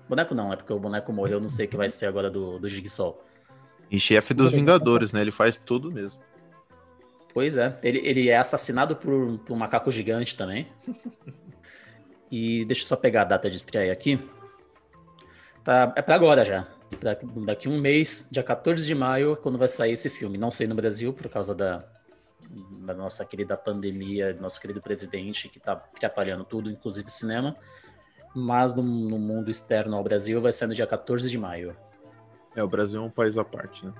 Boneco 0.09 0.35
não, 0.35 0.51
é 0.51 0.57
porque 0.57 0.73
o 0.73 0.77
boneco 0.77 1.13
morreu, 1.13 1.39
não 1.39 1.47
sei 1.47 1.65
o 1.65 1.69
que 1.69 1.77
vai 1.77 1.89
ser 1.89 2.07
agora 2.07 2.29
do, 2.29 2.59
do 2.59 2.67
Jigsaw. 2.67 3.23
E 3.89 3.97
chefe 4.01 4.33
dos 4.33 4.51
Vingadores, 4.51 5.13
né? 5.13 5.21
Ele 5.21 5.31
faz 5.31 5.57
tudo 5.57 5.89
mesmo. 5.89 6.19
Pois 7.33 7.55
é, 7.55 7.77
ele, 7.81 7.99
ele 7.99 8.27
é 8.27 8.37
assassinado 8.37 8.97
por, 8.97 9.39
por 9.39 9.53
um 9.53 9.57
macaco 9.57 9.89
gigante 9.89 10.35
também. 10.35 10.67
E 12.29 12.65
deixa 12.65 12.83
eu 12.83 12.87
só 12.87 12.97
pegar 12.97 13.21
a 13.21 13.25
data 13.25 13.49
de 13.49 13.55
estreia 13.55 13.93
aqui. 13.93 14.19
Tá, 15.63 15.93
é 15.95 16.01
pra 16.01 16.15
agora 16.15 16.43
já. 16.43 16.67
Daqui 17.45 17.69
um 17.69 17.79
mês, 17.79 18.27
dia 18.31 18.43
14 18.43 18.85
de 18.85 18.95
maio, 18.95 19.37
quando 19.37 19.57
vai 19.57 19.67
sair 19.67 19.93
esse 19.93 20.09
filme. 20.09 20.37
Não 20.37 20.51
sei 20.51 20.67
no 20.67 20.75
Brasil, 20.75 21.13
por 21.13 21.29
causa 21.29 21.53
da, 21.53 21.83
da 22.81 22.93
nossa 22.93 23.25
querida 23.25 23.55
pandemia, 23.55 24.33
do 24.33 24.41
nosso 24.41 24.59
querido 24.59 24.81
presidente, 24.81 25.47
que 25.49 25.59
tá 25.59 25.73
atrapalhando 25.73 26.43
tudo, 26.43 26.69
inclusive 26.69 27.09
cinema. 27.09 27.55
Mas 28.35 28.73
no, 28.73 28.83
no 28.83 29.17
mundo 29.17 29.49
externo 29.49 29.95
ao 29.95 30.03
Brasil 30.03 30.41
vai 30.41 30.51
ser 30.51 30.67
no 30.67 30.73
dia 30.73 30.87
14 30.87 31.29
de 31.29 31.37
maio, 31.37 31.75
É, 32.55 32.63
o 32.63 32.67
Brasil 32.67 33.01
é 33.01 33.05
um 33.05 33.09
país 33.09 33.37
à 33.37 33.43
parte, 33.43 33.85
né? 33.85 33.93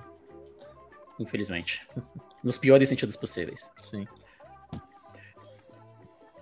infelizmente. 1.18 1.86
Nos 2.42 2.56
piores 2.56 2.88
sentidos 2.88 3.16
possíveis. 3.16 3.70
Sim. 3.82 4.06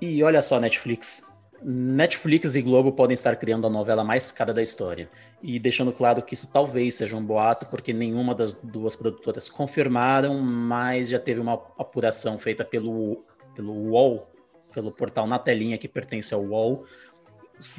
E 0.00 0.22
olha 0.22 0.40
só, 0.40 0.60
Netflix. 0.60 1.26
Netflix 1.62 2.54
e 2.54 2.62
Globo 2.62 2.92
podem 2.92 3.14
estar 3.14 3.34
criando 3.36 3.66
a 3.66 3.70
novela 3.70 4.04
mais 4.04 4.30
cara 4.30 4.52
da 4.52 4.62
história. 4.62 5.08
E 5.42 5.58
deixando 5.58 5.92
claro 5.92 6.22
que 6.22 6.34
isso 6.34 6.50
talvez 6.52 6.94
seja 6.94 7.16
um 7.16 7.24
boato, 7.24 7.66
porque 7.66 7.92
nenhuma 7.92 8.34
das 8.34 8.52
duas 8.52 8.94
produtoras 8.94 9.48
confirmaram, 9.48 10.38
mas 10.40 11.08
já 11.08 11.18
teve 11.18 11.40
uma 11.40 11.54
apuração 11.76 12.38
feita 12.38 12.64
pelo, 12.64 13.24
pelo 13.54 13.72
UOL, 13.72 14.30
pelo 14.72 14.92
portal 14.92 15.26
Na 15.26 15.38
Telinha, 15.38 15.78
que 15.78 15.88
pertence 15.88 16.32
ao 16.32 16.42
UOL, 16.42 16.84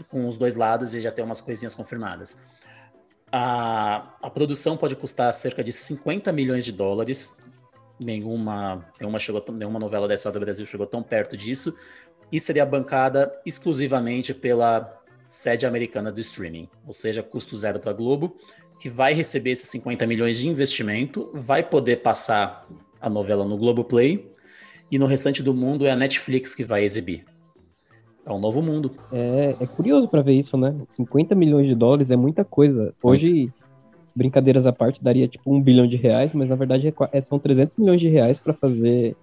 com 0.10 0.28
os 0.28 0.38
dois 0.38 0.56
lados 0.56 0.94
e 0.94 1.00
já 1.00 1.12
ter 1.12 1.22
umas 1.22 1.40
coisinhas 1.40 1.74
confirmadas. 1.74 2.38
A, 3.32 4.16
a 4.22 4.30
produção 4.30 4.76
pode 4.76 4.96
custar 4.96 5.32
cerca 5.34 5.64
de 5.64 5.72
50 5.72 6.32
milhões 6.34 6.66
de 6.66 6.72
dólares. 6.72 7.38
Nenhuma, 8.00 8.86
nenhuma, 9.00 9.20
chegou, 9.20 9.44
nenhuma 9.50 9.80
novela 9.80 10.08
da 10.08 10.14
história 10.14 10.40
do 10.40 10.44
Brasil 10.44 10.66
chegou 10.66 10.88
tão 10.88 11.04
perto 11.04 11.38
disso. 11.38 11.78
E 12.32 12.40
seria 12.40 12.66
bancada 12.66 13.32
exclusivamente 13.46 14.34
pela 14.34 14.92
sede 15.26 15.66
americana 15.66 16.12
do 16.12 16.20
streaming, 16.20 16.68
ou 16.86 16.94
seja, 16.94 17.22
custo 17.22 17.56
zero 17.58 17.80
para 17.80 17.92
a 17.92 17.94
Globo, 17.94 18.36
que 18.80 18.90
vai 18.90 19.14
receber 19.14 19.52
esses 19.52 19.70
50 19.70 20.08
milhões 20.08 20.38
de 20.38 20.48
investimento, 20.48 21.30
vai 21.34 21.62
poder 21.62 21.98
passar 21.98 22.68
a 23.00 23.10
novela 23.10 23.46
no 23.46 23.58
Globoplay 23.58 24.32
e 24.92 24.98
no 24.98 25.06
restante 25.06 25.44
do 25.44 25.54
mundo 25.54 25.86
é 25.86 25.92
a 25.92 25.96
Netflix 25.96 26.56
que 26.56 26.64
vai 26.64 26.84
exibir. 26.84 27.26
É 28.26 28.32
um 28.32 28.40
novo 28.40 28.62
mundo. 28.62 28.92
É, 29.12 29.56
é 29.60 29.68
curioso 29.68 30.08
para 30.08 30.22
ver 30.22 30.34
isso, 30.34 30.58
né? 30.58 30.76
50 30.96 31.36
milhões 31.36 31.68
de 31.68 31.76
dólares 31.76 32.12
é 32.12 32.16
muita 32.16 32.44
coisa. 32.44 32.94
Hoje, 33.02 33.52
brincadeiras 34.16 34.66
à 34.66 34.74
parte, 34.74 35.04
daria 35.04 35.28
tipo 35.28 35.54
um 35.54 35.62
bilhão 35.62 35.88
de 35.88 35.96
reais, 35.96 36.32
mas 36.34 36.50
na 36.50 36.56
verdade 36.56 36.88
é, 36.88 36.94
é 37.12 37.22
são 37.22 37.40
300 37.40 37.78
milhões 37.78 38.00
de 38.02 38.10
reais 38.10 38.40
para 38.40 38.54
fazer 38.54 39.16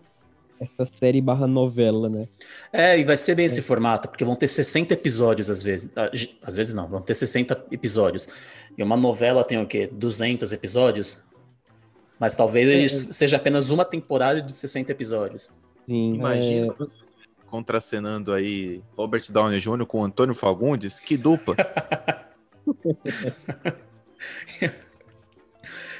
essa 0.61 0.87
série 0.99 1.21
barra 1.21 1.47
novela, 1.47 2.09
né? 2.09 2.27
É, 2.73 2.99
e 2.99 3.05
vai 3.05 3.17
ser 3.17 3.35
bem 3.35 3.45
esse 3.47 3.63
formato, 3.63 4.09
porque 4.09 4.25
vão 4.25 4.35
ter 4.37 4.49
60 4.49 4.95
episódios 4.95 5.51
às 5.51 5.63
vezes. 5.63 5.91
Ah, 5.97 6.11
às 6.43 6.57
vezes 6.57 6.73
não, 6.73 6.89
vão 6.89 7.01
ter 7.01 7.15
60 7.15 7.67
episódios. 7.71 8.29
E 8.77 8.83
uma 8.83 8.97
novela 8.97 9.45
tem 9.45 9.61
o 9.61 9.67
quê? 9.67 9.89
200 9.91 10.53
episódios? 10.53 11.25
Mas 12.19 12.35
talvez 12.35 13.09
é. 13.09 13.13
seja 13.13 13.37
apenas 13.37 13.71
uma 13.71 13.85
temporada 13.85 14.41
de 14.41 14.53
60 14.53 14.91
episódios. 14.93 15.53
Sim, 15.87 16.15
Imagina 16.15 16.75
é... 16.81 16.87
contracenando 17.47 18.33
aí 18.33 18.83
Robert 18.97 19.31
Downey 19.31 19.61
Jr. 19.61 19.85
com 19.87 20.03
Antônio 20.03 20.35
Fagundes, 20.35 20.99
que 20.99 21.17
dupla. 21.17 21.55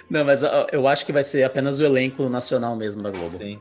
Não, 0.09 0.25
mas 0.25 0.41
eu 0.73 0.87
acho 0.87 1.05
que 1.05 1.13
vai 1.13 1.25
ser 1.25 1.43
apenas 1.43 1.81
o 1.81 1.85
elenco 1.85 2.29
nacional 2.29 2.77
mesmo 2.77 3.03
da 3.03 3.11
Globo. 3.11 3.37
Sim. 3.37 3.61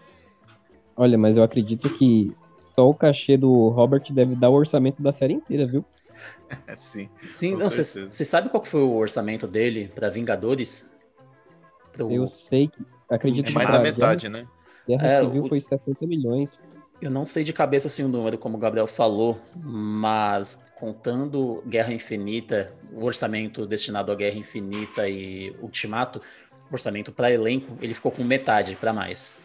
Olha, 0.96 1.18
mas 1.18 1.36
eu 1.36 1.44
acredito 1.44 1.90
que 1.98 2.36
só 2.74 2.90
o 2.90 2.94
cachê 2.94 3.38
do 3.38 3.70
Robert 3.70 4.04
deve 4.12 4.36
dar 4.36 4.50
o 4.50 4.54
orçamento 4.54 5.02
da 5.02 5.14
série 5.14 5.34
inteira, 5.34 5.66
viu? 5.66 5.84
Sim. 6.76 7.10
Sim, 7.28 7.56
você 7.56 8.26
sabe 8.26 8.50
qual 8.50 8.64
foi 8.64 8.82
o 8.82 8.96
orçamento 8.96 9.48
dele 9.48 9.90
para 9.94 10.10
Vingadores? 10.10 10.90
Pro... 11.92 12.12
Eu 12.12 12.28
sei 12.28 12.68
que. 12.68 12.86
Acredito 13.10 13.50
é 13.50 13.54
mais 13.54 13.70
da 13.70 13.80
metade, 13.80 14.28
Guerra, 14.28 14.44
né? 14.44 14.50
Guerra 14.88 15.08
é, 15.08 15.24
Civil 15.24 15.44
o... 15.44 15.50
foi 15.50 15.62
70 15.62 16.08
milhões. 16.08 16.50
Eu 17.02 17.12
não 17.12 17.26
sei 17.26 17.44
de 17.44 17.52
cabeça 17.52 17.88
assim 17.88 18.04
o 18.04 18.08
número, 18.08 18.38
como 18.38 18.58
o 18.58 18.60
Gabriel 18.60 18.88
falou, 18.88 19.38
mas 19.62 20.66
contando 20.76 21.62
Guerra 21.68 21.94
Infinita, 21.94 22.74
o 22.92 23.04
orçamento 23.04 23.68
destinado 23.68 24.12
à 24.12 24.16
Guerra 24.16 24.38
Infinita 24.38 25.08
e 25.08 25.54
Ultimato, 25.62 26.22
orçamento 26.72 27.12
para 27.12 27.32
elenco, 27.32 27.78
ele 27.82 27.94
ficou 27.94 28.12
com 28.12 28.24
metade 28.24 28.76
para 28.76 28.94
mais. 28.94 29.38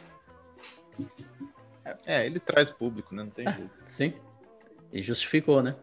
É, 2.07 2.27
ele 2.27 2.41
traz 2.41 2.71
público, 2.71 3.15
né? 3.15 3.23
Não 3.23 3.31
tem 3.31 3.47
é, 3.47 3.59
Sim. 3.87 4.13
E 4.93 5.03
justificou, 5.03 5.63
né? 5.63 5.77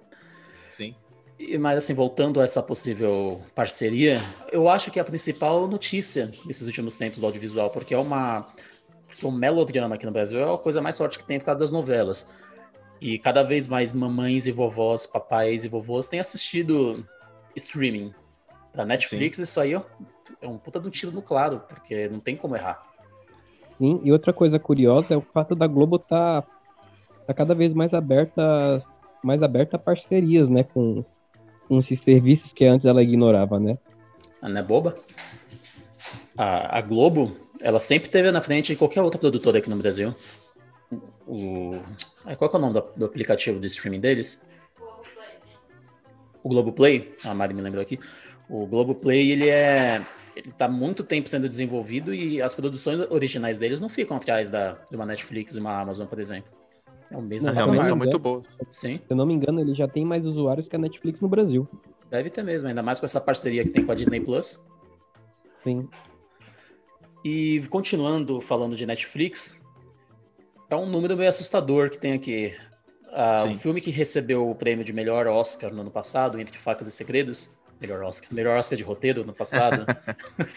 Sim. 0.76 0.96
E, 1.40 1.58
mas 1.58 1.78
assim, 1.78 1.94
voltando 1.94 2.40
a 2.40 2.44
essa 2.44 2.62
possível 2.62 3.42
parceria, 3.54 4.22
eu 4.52 4.70
acho 4.70 4.92
que 4.92 5.00
é 5.00 5.02
a 5.02 5.06
principal 5.06 5.68
notícia 5.68 6.32
nesses 6.46 6.66
últimos 6.66 6.96
tempos 6.96 7.20
do 7.20 7.26
audiovisual, 7.26 7.70
porque 7.70 7.94
é 7.94 7.98
uma. 7.98 8.48
Porque 9.08 9.26
o 9.26 9.32
melodrama 9.32 9.96
aqui 9.96 10.06
no 10.06 10.12
Brasil 10.12 10.40
é 10.40 10.54
a 10.54 10.58
coisa 10.58 10.82
mais 10.82 10.98
forte 10.98 11.18
que 11.18 11.26
tem 11.26 11.40
por 11.40 11.46
causa 11.46 11.60
das 11.60 11.72
novelas. 11.72 12.30
E 13.00 13.20
cada 13.20 13.44
vez 13.44 13.68
mais 13.68 13.94
mamães 13.94 14.48
e 14.48 14.52
vovós, 14.52 15.06
papais 15.06 15.64
e 15.64 15.68
vovôs 15.68 16.08
têm 16.08 16.20
assistido 16.20 17.08
streaming. 17.56 18.14
Da 18.74 18.86
Netflix, 18.86 19.38
Sim. 19.38 19.44
isso 19.44 19.60
aí 19.60 19.74
é 19.74 20.48
um 20.48 20.58
puta 20.58 20.80
um 20.80 20.90
tiro 20.90 21.12
no 21.12 21.22
claro, 21.22 21.64
porque 21.68 22.08
não 22.10 22.20
tem 22.20 22.36
como 22.36 22.56
errar. 22.56 22.82
Sim, 23.78 24.02
e 24.04 24.12
outra 24.12 24.34
coisa 24.34 24.58
curiosa 24.58 25.14
é 25.14 25.18
o 25.18 25.22
fato 25.22 25.54
da 25.54 25.68
Globo 25.68 26.00
tá, 26.00 26.44
tá 27.26 27.34
cada 27.34 27.54
vez 27.54 27.74
mais 27.74 27.94
aberta, 27.94 28.84
mais 29.24 29.44
aberta 29.44 29.76
a 29.76 29.80
parcerias, 29.80 30.50
né, 30.50 30.64
com, 30.64 31.06
com 31.68 31.80
esses 31.80 32.02
serviços 32.02 32.52
que 32.52 32.66
antes 32.66 32.86
ela 32.86 33.04
ignorava, 33.04 33.60
né? 33.60 33.74
Ah, 34.42 34.50
não 34.50 34.60
é 34.60 34.64
boba? 34.64 34.96
A, 36.36 36.78
a 36.78 36.82
Globo, 36.82 37.36
ela 37.62 37.80
sempre 37.80 38.10
teve 38.10 38.32
na 38.32 38.42
frente 38.42 38.72
de 38.72 38.76
qualquer 38.78 39.02
outra 39.02 39.20
produtora 39.20 39.60
aqui 39.60 39.70
no 39.70 39.78
Brasil. 39.78 40.14
O, 41.28 41.76
qual 42.38 42.52
é 42.52 42.56
o 42.56 42.60
nome 42.60 42.74
do, 42.74 42.84
do 42.96 43.06
aplicativo 43.06 43.60
de 43.60 43.68
streaming 43.68 44.00
deles? 44.00 44.48
O 46.42 46.50
Globoplay. 46.50 47.14
A 47.26 47.34
Mari 47.34 47.54
me 47.54 47.62
lembrou 47.62 47.82
aqui. 47.82 48.00
O 48.50 48.66
Globoplay, 48.66 49.32
ele 49.32 49.50
é 49.50 50.02
ele 50.38 50.50
está 50.50 50.68
muito 50.68 51.04
tempo 51.04 51.28
sendo 51.28 51.50
desenvolvido 51.50 52.14
e 52.14 52.42
as 52.42 52.54
produções 52.54 53.00
originais 53.10 53.58
deles 53.58 53.80
não 53.80 53.90
ficam 53.90 54.18
atrás 54.18 54.50
da, 54.50 54.74
de 54.90 54.96
uma 54.96 55.06
Netflix 55.06 55.56
e 55.56 55.60
uma 55.60 55.82
Amazon, 55.82 56.06
por 56.06 56.20
exemplo. 56.20 56.52
É 57.10 57.18
o 57.18 57.22
mesmo. 57.22 57.48
Não, 57.48 57.56
realmente 57.56 57.86
são 57.86 57.96
muito 57.96 58.20
boas. 58.20 58.46
Sim. 58.70 58.98
Se 58.98 59.12
eu 59.12 59.18
não 59.18 59.26
me 59.26 59.34
engano, 59.34 59.62
ele 59.62 59.74
já 59.74 59.88
tem 59.88 60.06
mais 60.06 60.26
usuários 60.26 60.68
que 60.68 60.76
a 60.76 60.80
Netflix 60.80 61.20
no 61.22 61.28
Brasil. 61.28 61.68
Deve 62.10 62.30
ter 62.30 62.44
mesmo, 62.44 62.68
ainda 62.68 62.84
mais 62.84 63.00
com 63.00 63.06
essa 63.06 63.20
parceria 63.20 63.64
que 63.64 63.70
tem 63.70 63.86
com 63.86 63.92
a 63.92 63.96
Disney 63.96 64.20
Plus. 64.20 64.66
Sim. 65.64 65.88
E 67.24 67.62
continuando 67.70 68.40
falando 68.40 68.76
de 68.76 68.86
Netflix, 68.86 69.66
é 70.70 70.76
um 70.76 70.86
número 70.86 71.18
meio 71.18 71.30
assustador 71.30 71.90
que 71.90 71.98
tem 71.98 72.14
aqui. 72.14 72.54
Uh, 73.08 73.52
o 73.54 73.58
filme 73.58 73.82
que 73.82 73.90
recebeu 73.90 74.50
o 74.50 74.54
prêmio 74.54 74.86
de 74.86 74.94
melhor 74.94 75.28
Oscar 75.28 75.74
no 75.74 75.82
ano 75.82 75.90
passado, 75.90 76.40
Entre 76.40 76.58
Facas 76.60 76.88
e 76.88 76.92
Segredos, 76.92 77.58
Melhor 77.80 78.04
Oscar. 78.04 78.34
Melhor 78.34 78.58
Oscar 78.58 78.78
de 78.78 78.84
roteiro 78.84 79.24
no 79.24 79.34
passado. 79.34 79.86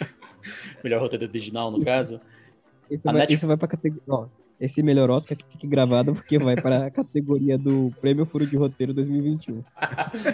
melhor 0.82 1.00
roteiro 1.00 1.26
original, 1.26 1.70
no 1.70 1.84
caso. 1.84 2.20
Esse 2.90 3.04
vai, 3.04 3.14
Netflix... 3.14 3.42
vai 3.44 3.56
pra 3.56 3.68
categoria. 3.68 4.28
esse 4.60 4.82
melhor 4.82 5.10
Oscar 5.10 5.36
que 5.36 5.44
fique 5.52 5.66
gravado 5.66 6.14
porque 6.14 6.38
vai 6.38 6.56
para 6.56 6.86
a 6.86 6.90
categoria 6.92 7.56
do 7.56 7.92
Prêmio 8.00 8.26
Furo 8.26 8.46
de 8.46 8.56
Roteiro 8.56 8.92
2021. 8.92 9.62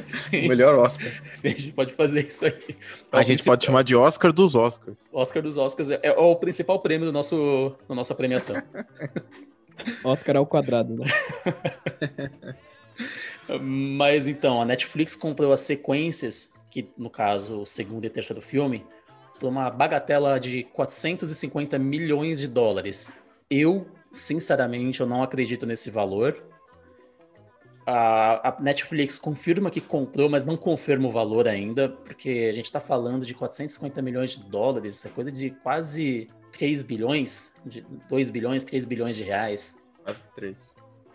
Sim. 0.08 0.48
Melhor 0.48 0.78
Oscar. 0.78 1.12
Sim, 1.32 1.48
a 1.48 1.50
gente 1.50 1.72
pode 1.72 1.92
fazer 1.92 2.26
isso 2.26 2.46
aí. 2.46 2.52
É 2.52 2.74
a 3.12 3.18
gente 3.20 3.34
principal... 3.34 3.52
pode 3.52 3.66
chamar 3.66 3.82
de 3.82 3.94
Oscar 3.94 4.32
dos 4.32 4.54
Oscars. 4.54 4.96
Oscar 5.12 5.42
dos 5.42 5.58
Oscars 5.58 5.90
é, 5.90 6.00
é 6.02 6.12
o 6.12 6.34
principal 6.36 6.80
prêmio 6.80 7.06
do 7.06 7.12
nosso, 7.12 7.74
da 7.88 7.94
nossa 7.94 8.14
premiação. 8.14 8.56
Oscar 10.02 10.36
ao 10.36 10.46
quadrado, 10.46 10.94
né? 10.94 11.04
Mas 13.60 14.26
então, 14.26 14.60
a 14.60 14.64
Netflix 14.64 15.14
comprou 15.14 15.52
as 15.52 15.60
sequências 15.60 16.55
que 16.76 16.92
no 16.98 17.08
caso 17.08 17.62
o 17.62 17.66
segundo 17.66 18.04
e 18.04 18.10
terceiro 18.10 18.42
filme, 18.42 18.84
por 19.40 19.48
uma 19.48 19.70
bagatela 19.70 20.38
de 20.38 20.62
450 20.64 21.78
milhões 21.78 22.38
de 22.38 22.46
dólares. 22.46 23.10
Eu, 23.48 23.86
sinceramente, 24.12 25.00
eu 25.00 25.06
não 25.06 25.22
acredito 25.22 25.64
nesse 25.64 25.90
valor. 25.90 26.44
A, 27.86 28.50
a 28.50 28.60
Netflix 28.60 29.18
confirma 29.18 29.70
que 29.70 29.80
comprou, 29.80 30.28
mas 30.28 30.44
não 30.44 30.54
confirma 30.54 31.08
o 31.08 31.12
valor 31.12 31.48
ainda, 31.48 31.88
porque 31.88 32.46
a 32.50 32.52
gente 32.52 32.66
está 32.66 32.80
falando 32.80 33.24
de 33.24 33.32
450 33.32 34.02
milhões 34.02 34.32
de 34.32 34.44
dólares, 34.44 35.06
é 35.06 35.08
coisa 35.08 35.32
de 35.32 35.50
quase 35.50 36.26
3 36.52 36.82
bilhões, 36.82 37.54
de 37.64 37.86
2 38.06 38.28
bilhões, 38.28 38.64
3 38.64 38.84
bilhões 38.84 39.16
de 39.16 39.22
reais. 39.22 39.82
Quase 40.04 40.24
3. 40.34 40.56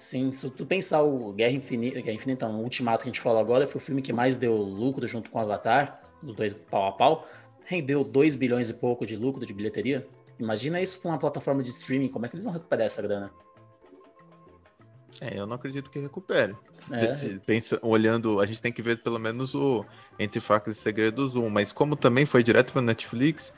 Sim, 0.01 0.31
se 0.31 0.49
tu 0.49 0.65
pensar 0.65 1.03
o 1.03 1.31
Guerra 1.31 1.53
Infinita, 1.53 2.01
Guerra 2.01 2.15
Infinita, 2.15 2.47
o 2.47 2.63
Ultimato 2.63 3.03
que 3.03 3.09
a 3.09 3.11
gente 3.11 3.21
falou 3.21 3.39
agora, 3.39 3.67
foi 3.67 3.79
o 3.79 3.83
filme 3.83 4.01
que 4.01 4.11
mais 4.11 4.35
deu 4.35 4.55
lucro 4.55 5.05
junto 5.05 5.29
com 5.29 5.37
o 5.37 5.41
Avatar, 5.41 6.01
os 6.23 6.33
dois 6.33 6.55
pau 6.55 6.87
a 6.87 6.91
pau, 6.91 7.27
rendeu 7.63 8.03
2 8.03 8.35
bilhões 8.35 8.67
e 8.71 8.73
pouco 8.73 9.05
de 9.05 9.15
lucro 9.15 9.45
de 9.45 9.53
bilheteria. 9.53 10.07
Imagina 10.39 10.81
isso 10.81 10.99
com 10.99 11.09
uma 11.09 11.19
plataforma 11.19 11.61
de 11.61 11.69
streaming, 11.69 12.07
como 12.07 12.25
é 12.25 12.29
que 12.29 12.33
eles 12.33 12.45
vão 12.45 12.51
recuperar 12.51 12.87
essa 12.87 12.99
grana? 12.99 13.29
É, 15.21 15.37
eu 15.37 15.45
não 15.45 15.55
acredito 15.55 15.91
que 15.91 15.99
recupere. 15.99 16.55
É. 16.89 17.37
Pensa, 17.45 17.79
olhando, 17.83 18.39
a 18.39 18.45
gente 18.47 18.59
tem 18.59 18.73
que 18.73 18.81
ver 18.81 19.03
pelo 19.03 19.19
menos 19.19 19.53
o 19.53 19.85
Entre 20.17 20.41
Facas 20.41 20.77
e 20.77 20.79
Segredos 20.79 21.35
1, 21.35 21.47
mas 21.47 21.71
como 21.71 21.95
também 21.95 22.25
foi 22.25 22.41
direto 22.41 22.73
para 22.73 22.81
Netflix, 22.81 23.53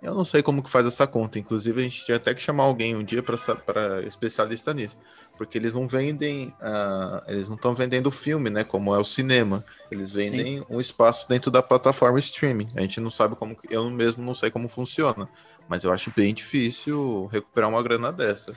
eu 0.00 0.14
não 0.14 0.24
sei 0.24 0.42
como 0.42 0.62
que 0.62 0.70
faz 0.70 0.86
essa 0.86 1.06
conta. 1.06 1.38
Inclusive, 1.38 1.80
a 1.80 1.84
gente 1.84 2.02
tinha 2.02 2.16
até 2.16 2.32
que 2.34 2.40
chamar 2.40 2.64
alguém 2.64 2.96
um 2.96 3.04
dia 3.04 3.22
para 3.22 4.02
especialista 4.06 4.72
nisso 4.72 4.98
porque 5.36 5.58
eles 5.58 5.72
não 5.72 5.88
vendem, 5.88 6.48
uh, 6.60 7.22
eles 7.26 7.48
não 7.48 7.56
estão 7.56 7.74
vendendo 7.74 8.10
filme, 8.10 8.50
né? 8.50 8.64
Como 8.64 8.94
é 8.94 8.98
o 8.98 9.04
cinema. 9.04 9.64
Eles 9.90 10.10
vendem 10.10 10.58
Sim. 10.58 10.66
um 10.68 10.80
espaço 10.80 11.28
dentro 11.28 11.50
da 11.50 11.62
plataforma 11.62 12.18
streaming. 12.18 12.68
A 12.76 12.80
gente 12.82 13.00
não 13.00 13.10
sabe 13.10 13.34
como, 13.34 13.56
eu 13.70 13.88
mesmo 13.90 14.22
não 14.22 14.34
sei 14.34 14.50
como 14.50 14.68
funciona, 14.68 15.28
mas 15.68 15.84
eu 15.84 15.92
acho 15.92 16.12
bem 16.14 16.32
difícil 16.34 17.26
recuperar 17.32 17.68
uma 17.68 17.82
grana 17.82 18.12
dessa. 18.12 18.56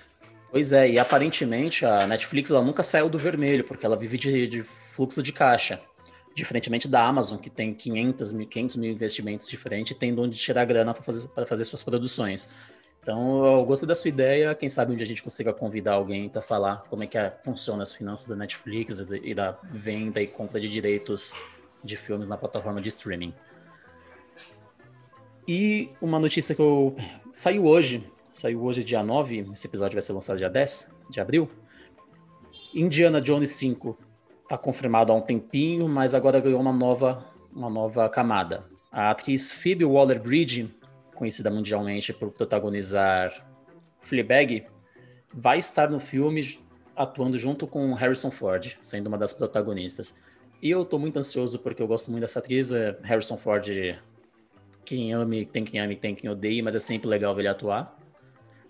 Pois 0.51 0.71
é, 0.71 0.89
e 0.89 0.99
aparentemente 0.99 1.85
a 1.85 2.07
Netflix 2.07 2.49
ela 2.49 2.61
nunca 2.61 2.83
saiu 2.83 3.09
do 3.09 3.17
vermelho, 3.17 3.63
porque 3.63 3.85
ela 3.85 3.97
vive 3.97 4.17
de, 4.17 4.47
de 4.47 4.63
fluxo 4.63 5.21
de 5.21 5.31
caixa. 5.31 5.81
Diferentemente 6.35 6.87
da 6.87 7.05
Amazon, 7.05 7.37
que 7.37 7.49
tem 7.49 7.73
500 7.73 8.31
mil, 8.33 8.47
500 8.47 8.75
mil 8.75 8.91
investimentos 8.91 9.47
diferentes 9.47 9.95
e 9.95 9.99
tem 9.99 10.13
de 10.13 10.19
onde 10.19 10.37
tirar 10.37 10.65
grana 10.65 10.93
para 10.93 11.03
fazer, 11.03 11.29
fazer 11.47 11.65
suas 11.65 11.81
produções. 11.81 12.49
Então, 13.05 13.45
eu 13.45 13.63
gostei 13.65 13.87
da 13.87 13.93
sua 13.93 14.09
ideia. 14.09 14.55
Quem 14.55 14.67
sabe 14.67 14.91
um 14.91 14.95
dia 14.95 15.03
a 15.03 15.07
gente 15.07 15.21
consiga 15.21 15.53
convidar 15.53 15.93
alguém 15.93 16.27
para 16.27 16.41
falar 16.41 16.81
como 16.89 17.03
é 17.03 17.05
que 17.05 17.15
é, 17.15 17.29
funciona 17.29 17.83
as 17.83 17.93
finanças 17.93 18.27
da 18.27 18.35
Netflix 18.35 19.05
e 19.21 19.35
da 19.35 19.51
venda 19.71 20.19
e 20.19 20.25
compra 20.25 20.59
de 20.59 20.67
direitos 20.67 21.31
de 21.83 21.95
filmes 21.95 22.27
na 22.27 22.35
plataforma 22.35 22.81
de 22.81 22.89
streaming. 22.89 23.31
E 25.47 25.91
uma 26.01 26.17
notícia 26.17 26.55
que 26.55 26.61
eu 26.63 26.95
saiu 27.31 27.67
hoje, 27.67 28.03
saiu 28.33 28.63
hoje 28.63 28.83
dia 28.83 29.03
9, 29.03 29.51
esse 29.53 29.67
episódio 29.67 29.93
vai 29.93 30.01
ser 30.01 30.13
lançado 30.13 30.39
dia 30.39 30.49
10 30.49 30.99
de 31.07 31.21
abril. 31.21 31.47
Indiana 32.73 33.21
Jones 33.21 33.51
5 33.51 33.95
está 34.41 34.57
confirmado 34.57 35.13
há 35.13 35.15
um 35.15 35.21
tempinho, 35.21 35.87
mas 35.87 36.15
agora 36.15 36.39
ganhou 36.39 36.59
uma 36.59 36.73
nova, 36.73 37.23
uma 37.53 37.69
nova 37.69 38.09
camada. 38.09 38.61
A 38.91 39.11
atriz 39.11 39.51
Phoebe 39.51 39.85
Waller-Bridge 39.85 40.73
conhecida 41.15 41.49
mundialmente 41.49 42.13
por 42.13 42.31
protagonizar 42.31 43.47
Fleabag, 44.01 44.65
vai 45.33 45.57
estar 45.57 45.89
no 45.89 45.99
filme 45.99 46.59
atuando 46.95 47.37
junto 47.37 47.67
com 47.67 47.93
Harrison 47.93 48.31
Ford, 48.31 48.77
sendo 48.79 49.07
uma 49.07 49.17
das 49.17 49.33
protagonistas. 49.33 50.17
E 50.61 50.69
eu 50.69 50.85
tô 50.85 50.97
muito 50.97 51.17
ansioso 51.17 51.59
porque 51.59 51.81
eu 51.81 51.87
gosto 51.87 52.09
muito 52.09 52.21
dessa 52.21 52.39
atriz. 52.39 52.71
É 52.71 52.97
Harrison 53.03 53.37
Ford, 53.37 53.67
quem 54.85 55.13
ame, 55.13 55.45
tem 55.45 55.65
quem 55.65 55.79
ame, 55.79 55.95
tem 55.95 56.15
quem 56.15 56.29
odeie, 56.29 56.61
mas 56.61 56.75
é 56.75 56.79
sempre 56.79 57.09
legal 57.09 57.35
ver 57.35 57.41
ele 57.41 57.49
atuar. 57.49 57.97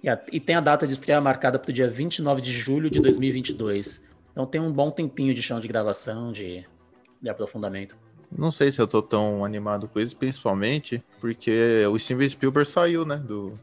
E, 0.02 0.10
a, 0.10 0.22
e 0.32 0.40
tem 0.40 0.56
a 0.56 0.62
data 0.62 0.86
de 0.86 0.94
estreia 0.94 1.20
marcada 1.20 1.60
para 1.60 1.70
o 1.70 1.74
dia 1.74 1.90
29 1.90 2.42
de 2.42 2.52
julho 2.52 2.90
de 2.90 3.00
2022. 3.00 4.10
Então 4.32 4.46
tem 4.46 4.62
um 4.62 4.72
bom 4.72 4.92
tempinho 4.92 5.34
de 5.34 5.42
chão 5.42 5.60
de 5.60 5.68
gravação, 5.68 6.32
de, 6.32 6.64
de 7.22 7.30
aprofundamento. 7.30 7.98
Não 8.38 8.52
sei 8.52 8.72
se 8.72 8.82
eu 8.82 8.88
tô 8.88 9.02
tão 9.02 9.46
animado 9.46 9.88
com 9.88 10.00
isso, 10.00 10.16
principalmente 10.16 11.04
porque 11.20 11.86
o 11.90 11.98
Steven 11.98 12.28
Spielberg 12.28 12.70
saiu, 12.70 13.06
né, 13.06 13.16
do, 13.16 13.58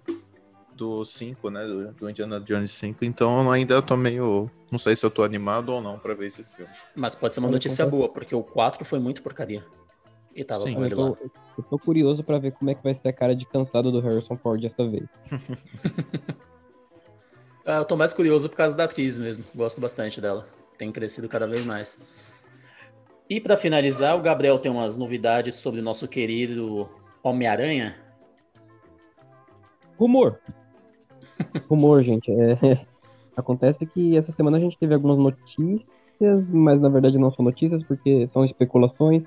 do 0.75 1.05
5, 1.05 1.51
né, 1.51 1.67
do, 1.67 1.93
do 1.93 2.11
Indiana 2.11 2.41
Jones 2.41 2.71
5, 2.73 3.05
então 3.05 3.51
ainda 3.51 3.83
tô 3.83 3.97
meio, 3.97 4.51
não 4.71 4.79
sei 4.79 4.97
se 4.97 5.05
eu 5.05 5.11
tô 5.11 5.23
animado 5.23 5.71
ou 5.71 5.83
não 5.83 5.99
pra 5.99 6.15
ver 6.15 6.29
esse 6.29 6.43
filme. 6.43 6.73
Mas 6.95 7.15
pode 7.15 7.35
ser 7.35 7.41
uma 7.41 7.51
notícia 7.51 7.87
boa, 7.87 8.09
porque 8.09 8.35
o 8.35 8.43
4 8.43 8.85
foi 8.85 8.99
muito 8.99 9.23
porcaria. 9.23 9.65
E 10.35 10.43
tava 10.43 10.67
Sim, 10.67 10.75
com 10.75 10.85
ele 10.85 10.95
eu 10.95 10.99
tô, 10.99 11.09
lá. 11.11 11.17
Eu 11.59 11.65
tô 11.65 11.79
curioso 11.79 12.25
pra 12.25 12.39
ver 12.39 12.53
como 12.53 12.71
é 12.71 12.75
que 12.75 12.83
vai 12.83 12.95
ser 12.95 13.09
a 13.09 13.13
cara 13.13 13.37
de 13.37 13.45
cansado 13.45 13.93
do 13.93 14.01
Harrison 14.01 14.35
Ford 14.37 14.63
dessa 14.63 14.89
vez. 14.89 15.05
ah, 17.67 17.79
eu 17.79 17.85
tô 17.85 17.97
mais 17.97 18.15
curioso 18.15 18.49
por 18.49 18.57
causa 18.57 18.75
da 18.75 18.85
atriz 18.85 19.19
mesmo, 19.19 19.45
gosto 19.55 19.81
bastante 19.81 20.21
dela. 20.21 20.49
Tem 20.79 20.91
crescido 20.91 21.29
cada 21.29 21.47
vez 21.47 21.65
mais. 21.67 22.01
E 23.33 23.41
para 23.41 23.57
finalizar, 23.57 24.15
o 24.15 24.21
Gabriel 24.21 24.59
tem 24.59 24.71
umas 24.71 24.99
novidades 24.99 25.55
sobre 25.55 25.81
o 25.81 25.83
nosso 25.83 26.07
querido 26.07 26.87
Homem-Aranha. 27.23 27.97
Rumor. 29.99 30.39
Rumor, 31.67 32.03
gente. 32.03 32.31
É... 32.31 32.85
Acontece 33.35 33.87
que 33.87 34.19
essa 34.19 34.33
semana 34.33 34.59
a 34.59 34.61
gente 34.61 34.77
teve 34.77 34.93
algumas 34.93 35.17
notícias, 35.17 36.47
mas 36.51 36.79
na 36.79 36.91
verdade 36.91 37.17
não 37.17 37.33
são 37.33 37.43
notícias, 37.43 37.83
porque 37.85 38.29
são 38.35 38.45
especulações, 38.45 39.23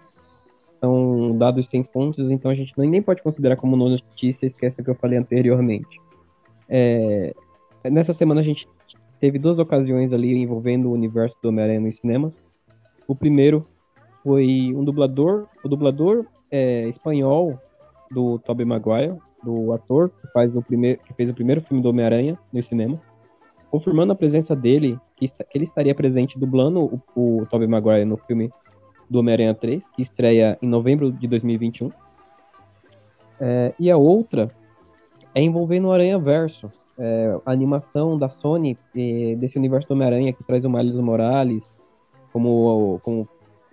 são 0.80 1.36
dados 1.36 1.68
sem 1.72 1.84
fontes, 1.84 2.30
então 2.30 2.52
a 2.52 2.56
gente 2.56 2.74
nem 2.78 3.02
pode 3.02 3.24
considerar 3.24 3.56
como 3.56 3.76
notícia, 3.76 4.46
esquece 4.46 4.82
o 4.82 4.84
que 4.84 4.92
eu 4.92 4.96
falei 4.96 5.18
anteriormente. 5.18 6.00
É... 6.70 7.34
Nessa 7.84 8.14
semana 8.14 8.42
a 8.42 8.44
gente 8.44 8.68
teve 9.20 9.40
duas 9.40 9.58
ocasiões 9.58 10.14
ali 10.14 10.32
envolvendo 10.32 10.90
o 10.90 10.94
universo 10.94 11.36
do 11.42 11.50
Homem-Aranha 11.50 11.80
nos 11.80 11.98
cinemas. 11.98 12.46
O 13.08 13.16
primeiro 13.16 13.66
foi 14.25 14.74
um 14.75 14.84
dublador, 14.84 15.46
o 15.63 15.70
dublador 15.70 16.25
é, 16.50 16.89
espanhol 16.89 17.60
do 18.10 18.39
Tobey 18.39 18.65
Maguire, 18.65 19.15
do 19.44 19.72
ator 19.72 20.10
que, 20.10 20.27
faz 20.34 20.55
o 20.55 20.63
primeiro, 20.63 21.00
que 21.03 21.13
fez 21.13 21.29
o 21.29 21.34
primeiro 21.34 21.62
filme 21.62 21.84
do 21.84 21.89
Homem-Aranha 21.89 22.36
no 22.51 22.63
cinema, 22.63 23.00
confirmando 23.70 24.13
a 24.13 24.15
presença 24.15 24.55
dele, 24.55 25.00
que, 25.15 25.27
que 25.27 25.46
ele 25.53 25.65
estaria 25.65 25.94
presente 25.94 26.39
dublando 26.39 27.00
o, 27.16 27.42
o 27.42 27.46
Tobey 27.46 27.68
Maguire 27.68 28.03
no 28.03 28.18
filme 28.18 28.50
do 29.07 29.20
Homem-Aranha 29.20 29.53
3, 29.53 29.83
que 29.96 30.01
estreia 30.01 30.57
em 30.59 30.68
novembro 30.68 31.11
de 31.11 31.27
2021. 31.27 31.92
É, 33.40 33.75
e 33.79 33.92
a 33.92 33.98
outra 33.98 34.50
é 35.35 35.42
envolvendo 35.42 35.90
o 35.90 35.92
Aranha 35.92 36.18
Verso, 36.18 36.72
é, 36.98 37.38
a 37.46 37.51
animação 37.51 38.18
da 38.18 38.29
Sony 38.29 38.75
é, 38.96 39.35
desse 39.35 39.59
universo 39.59 39.88
do 39.88 39.94
Homem-Aranha 39.94 40.33
que 40.33 40.44
traz 40.44 40.66
o 40.66 40.70
Miles 40.70 40.96
Morales 40.96 41.64
como, 42.33 43.00
como 43.03 43.29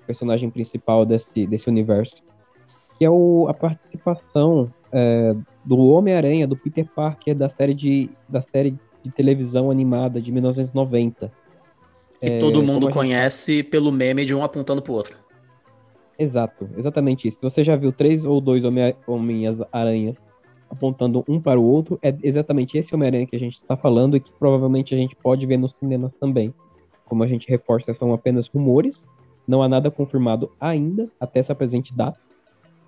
personagem 0.07 0.51
principal 0.51 1.05
desse, 1.05 1.47
desse 1.47 1.69
universo, 1.69 2.17
que 2.99 3.05
é 3.05 3.11
o, 3.11 3.47
a 3.49 3.55
participação 3.55 4.73
é, 4.93 5.35
do 5.65 5.79
Homem-Aranha, 5.79 6.47
do 6.47 6.57
Peter 6.57 6.87
Parker, 6.95 7.35
da 7.35 7.49
série 7.49 7.75
de, 7.75 8.11
da 8.29 8.41
série 8.41 8.75
de 9.03 9.11
televisão 9.11 9.71
animada 9.71 10.21
de 10.21 10.31
1990. 10.31 11.33
Que 12.21 12.33
é, 12.35 12.39
todo 12.39 12.63
mundo 12.63 12.91
conhece 12.91 13.57
gente... 13.57 13.69
pelo 13.69 13.91
meme 13.91 14.25
de 14.25 14.35
um 14.35 14.45
apontando 14.45 14.83
pro 14.83 14.93
outro. 14.93 15.17
Exato, 16.19 16.69
exatamente 16.77 17.27
isso. 17.27 17.39
Se 17.39 17.43
você 17.43 17.65
já 17.65 17.75
viu 17.75 17.91
três 17.93 18.25
ou 18.25 18.41
dois 18.41 18.63
Homem-Aranhas 19.07 20.17
apontando 20.71 21.25
um 21.29 21.41
para 21.41 21.59
o 21.59 21.65
outro, 21.65 21.99
é 22.03 22.15
exatamente 22.23 22.79
esse 22.79 22.95
Homem-Aranha 22.95 23.27
que 23.27 23.37
a 23.37 23.39
gente 23.39 23.55
está 23.55 23.77
falando 23.77 24.17
e 24.17 24.21
que 24.21 24.31
provavelmente 24.39 24.95
a 24.95 24.97
gente 24.97 25.17
pode 25.17 25.45
ver 25.45 25.59
nos 25.59 25.75
cinemas 25.79 26.13
também. 26.21 26.55
Como 27.05 27.23
a 27.23 27.27
gente 27.27 27.49
reforça, 27.49 27.93
são 27.95 28.13
apenas 28.15 28.47
rumores, 28.49 28.99
não 29.53 29.63
há 29.63 29.69
nada 29.69 29.91
confirmado 29.91 30.51
ainda, 30.59 31.05
até 31.21 31.41
essa 31.41 31.55
presente 31.55 31.95
data. 31.95 32.19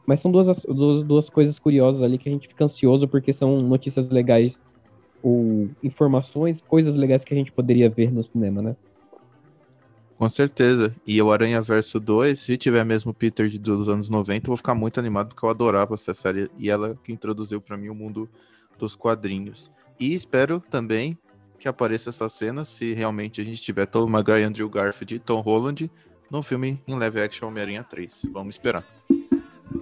Mas 0.06 0.20
são 0.20 0.32
duas, 0.32 0.62
duas, 0.62 1.06
duas 1.06 1.28
coisas 1.28 1.58
curiosas 1.58 2.02
ali 2.02 2.16
que 2.16 2.26
a 2.26 2.32
gente 2.32 2.48
fica 2.48 2.64
ansioso 2.64 3.06
porque 3.06 3.34
são 3.34 3.60
notícias 3.60 4.08
legais 4.08 4.58
ou 5.22 5.68
informações, 5.82 6.58
coisas 6.66 6.94
legais 6.94 7.22
que 7.22 7.34
a 7.34 7.36
gente 7.36 7.52
poderia 7.52 7.90
ver 7.90 8.10
no 8.10 8.24
cinema, 8.24 8.62
né? 8.62 8.76
Com 10.16 10.28
certeza. 10.28 10.94
E 11.06 11.20
o 11.20 11.30
Aranha 11.30 11.60
Verso 11.60 12.00
2, 12.00 12.38
se 12.38 12.56
tiver 12.56 12.84
mesmo 12.84 13.10
o 13.10 13.14
Peter 13.14 13.46
de, 13.46 13.58
dos 13.58 13.88
anos 13.88 14.08
90, 14.08 14.46
eu 14.46 14.48
vou 14.48 14.56
ficar 14.56 14.74
muito 14.74 14.98
animado 14.98 15.28
porque 15.28 15.44
eu 15.44 15.50
adorava 15.50 15.94
essa 15.94 16.14
série 16.14 16.50
e 16.58 16.70
ela 16.70 16.96
que 17.04 17.12
introduziu 17.12 17.60
para 17.60 17.76
mim 17.76 17.90
o 17.90 17.94
mundo 17.94 18.28
dos 18.78 18.96
quadrinhos. 18.96 19.70
E 20.00 20.14
espero 20.14 20.62
também 20.70 21.18
que 21.58 21.68
apareça 21.68 22.10
essa 22.10 22.28
cena 22.28 22.64
se 22.64 22.94
realmente 22.94 23.40
a 23.40 23.44
gente 23.44 23.62
tiver 23.62 23.86
Tom 23.86 24.06
Maguire, 24.06 24.44
Andrew 24.44 24.68
Garfield 24.68 25.14
e 25.14 25.18
Tom 25.18 25.40
Holland 25.40 25.90
no 26.34 26.42
filme 26.42 26.82
em 26.88 26.98
live 26.98 27.20
action 27.20 27.46
Homem-Aranha 27.46 27.84
3. 27.84 28.22
Vamos 28.32 28.56
esperar. 28.56 28.84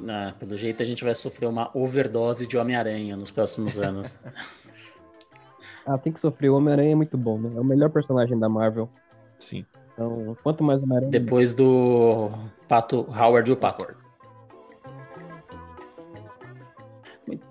Ah, 0.07 0.35
pelo 0.38 0.55
jeito 0.55 0.83
a 0.83 0.87
gente 0.87 1.03
vai 1.03 1.15
sofrer 1.15 1.47
uma 1.47 1.71
overdose 1.73 2.47
de 2.47 2.59
Homem-Aranha 2.59 3.17
nos 3.17 3.31
próximos 3.31 3.81
anos. 3.81 4.19
ah, 5.87 5.97
tem 5.97 6.12
que 6.12 6.21
sofrer. 6.21 6.51
O 6.51 6.57
Homem-Aranha 6.57 6.93
é 6.93 6.95
muito 6.95 7.17
bom, 7.17 7.38
né? 7.38 7.53
É 7.57 7.61
o 7.61 7.65
melhor 7.65 7.88
personagem 7.88 8.38
da 8.38 8.51
Marvel. 8.51 8.91
Sim. 9.41 9.65
Então, 9.95 10.37
quanto 10.43 10.62
mais 10.62 10.83
Homem-Aranha. 10.83 11.11
Depois 11.11 11.55
do 11.55 12.31
Pato 12.69 13.07
Howard 13.11 13.49
e 13.49 13.55
o 13.55 13.57
Pato. 13.57 13.87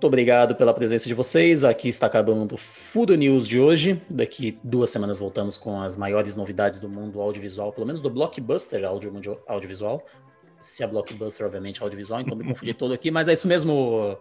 Muito 0.02 0.08
obrigado 0.08 0.56
pela 0.56 0.74
presença 0.74 1.06
de 1.06 1.14
vocês. 1.14 1.62
Aqui 1.62 1.88
está 1.88 2.08
acabando 2.08 2.56
o 2.56 2.58
Food 2.58 3.16
News 3.16 3.46
de 3.46 3.60
hoje. 3.60 4.02
Daqui 4.12 4.58
duas 4.64 4.90
semanas 4.90 5.16
voltamos 5.16 5.56
com 5.56 5.80
as 5.80 5.96
maiores 5.96 6.34
novidades 6.34 6.80
do 6.80 6.88
mundo 6.88 7.20
audiovisual, 7.20 7.72
pelo 7.72 7.86
menos 7.86 8.02
do 8.02 8.10
blockbuster 8.10 8.84
audio, 8.84 9.12
audiovisual. 9.46 10.04
Se 10.58 10.82
é 10.82 10.88
blockbuster, 10.88 11.46
obviamente, 11.46 11.80
audiovisual, 11.80 12.20
então 12.20 12.36
me 12.36 12.42
confundi 12.42 12.74
todo 12.74 12.92
aqui, 12.92 13.12
mas 13.12 13.28
é 13.28 13.34
isso 13.34 13.46
mesmo. 13.46 14.18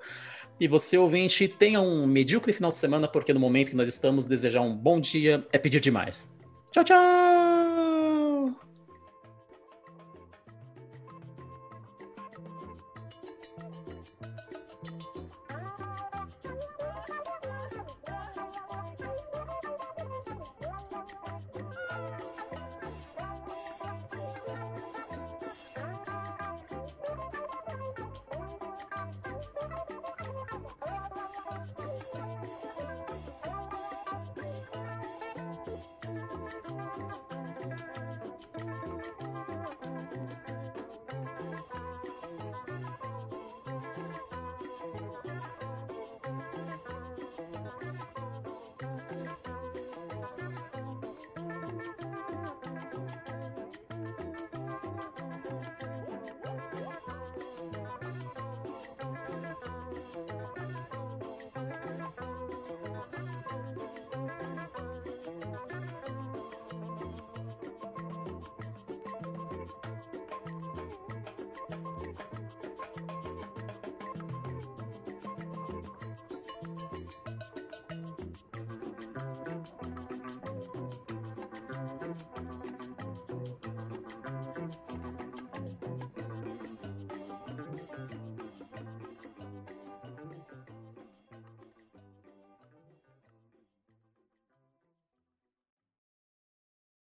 E 0.59 0.67
você, 0.67 0.99
ouvinte, 0.99 1.47
tenha 1.47 1.81
um 1.81 2.05
medíocre 2.05 2.53
final 2.53 2.69
de 2.69 2.77
semana, 2.77 3.07
porque 3.07 3.33
no 3.33 3.39
momento 3.39 3.71
que 3.71 3.75
nós 3.75 3.89
estamos, 3.89 4.25
desejar 4.25 4.61
um 4.61 4.75
bom 4.77 5.01
dia 5.01 5.43
é 5.51 5.57
pedir 5.57 5.79
demais. 5.79 6.37
Tchau, 6.71 6.83
tchau! 6.83 7.40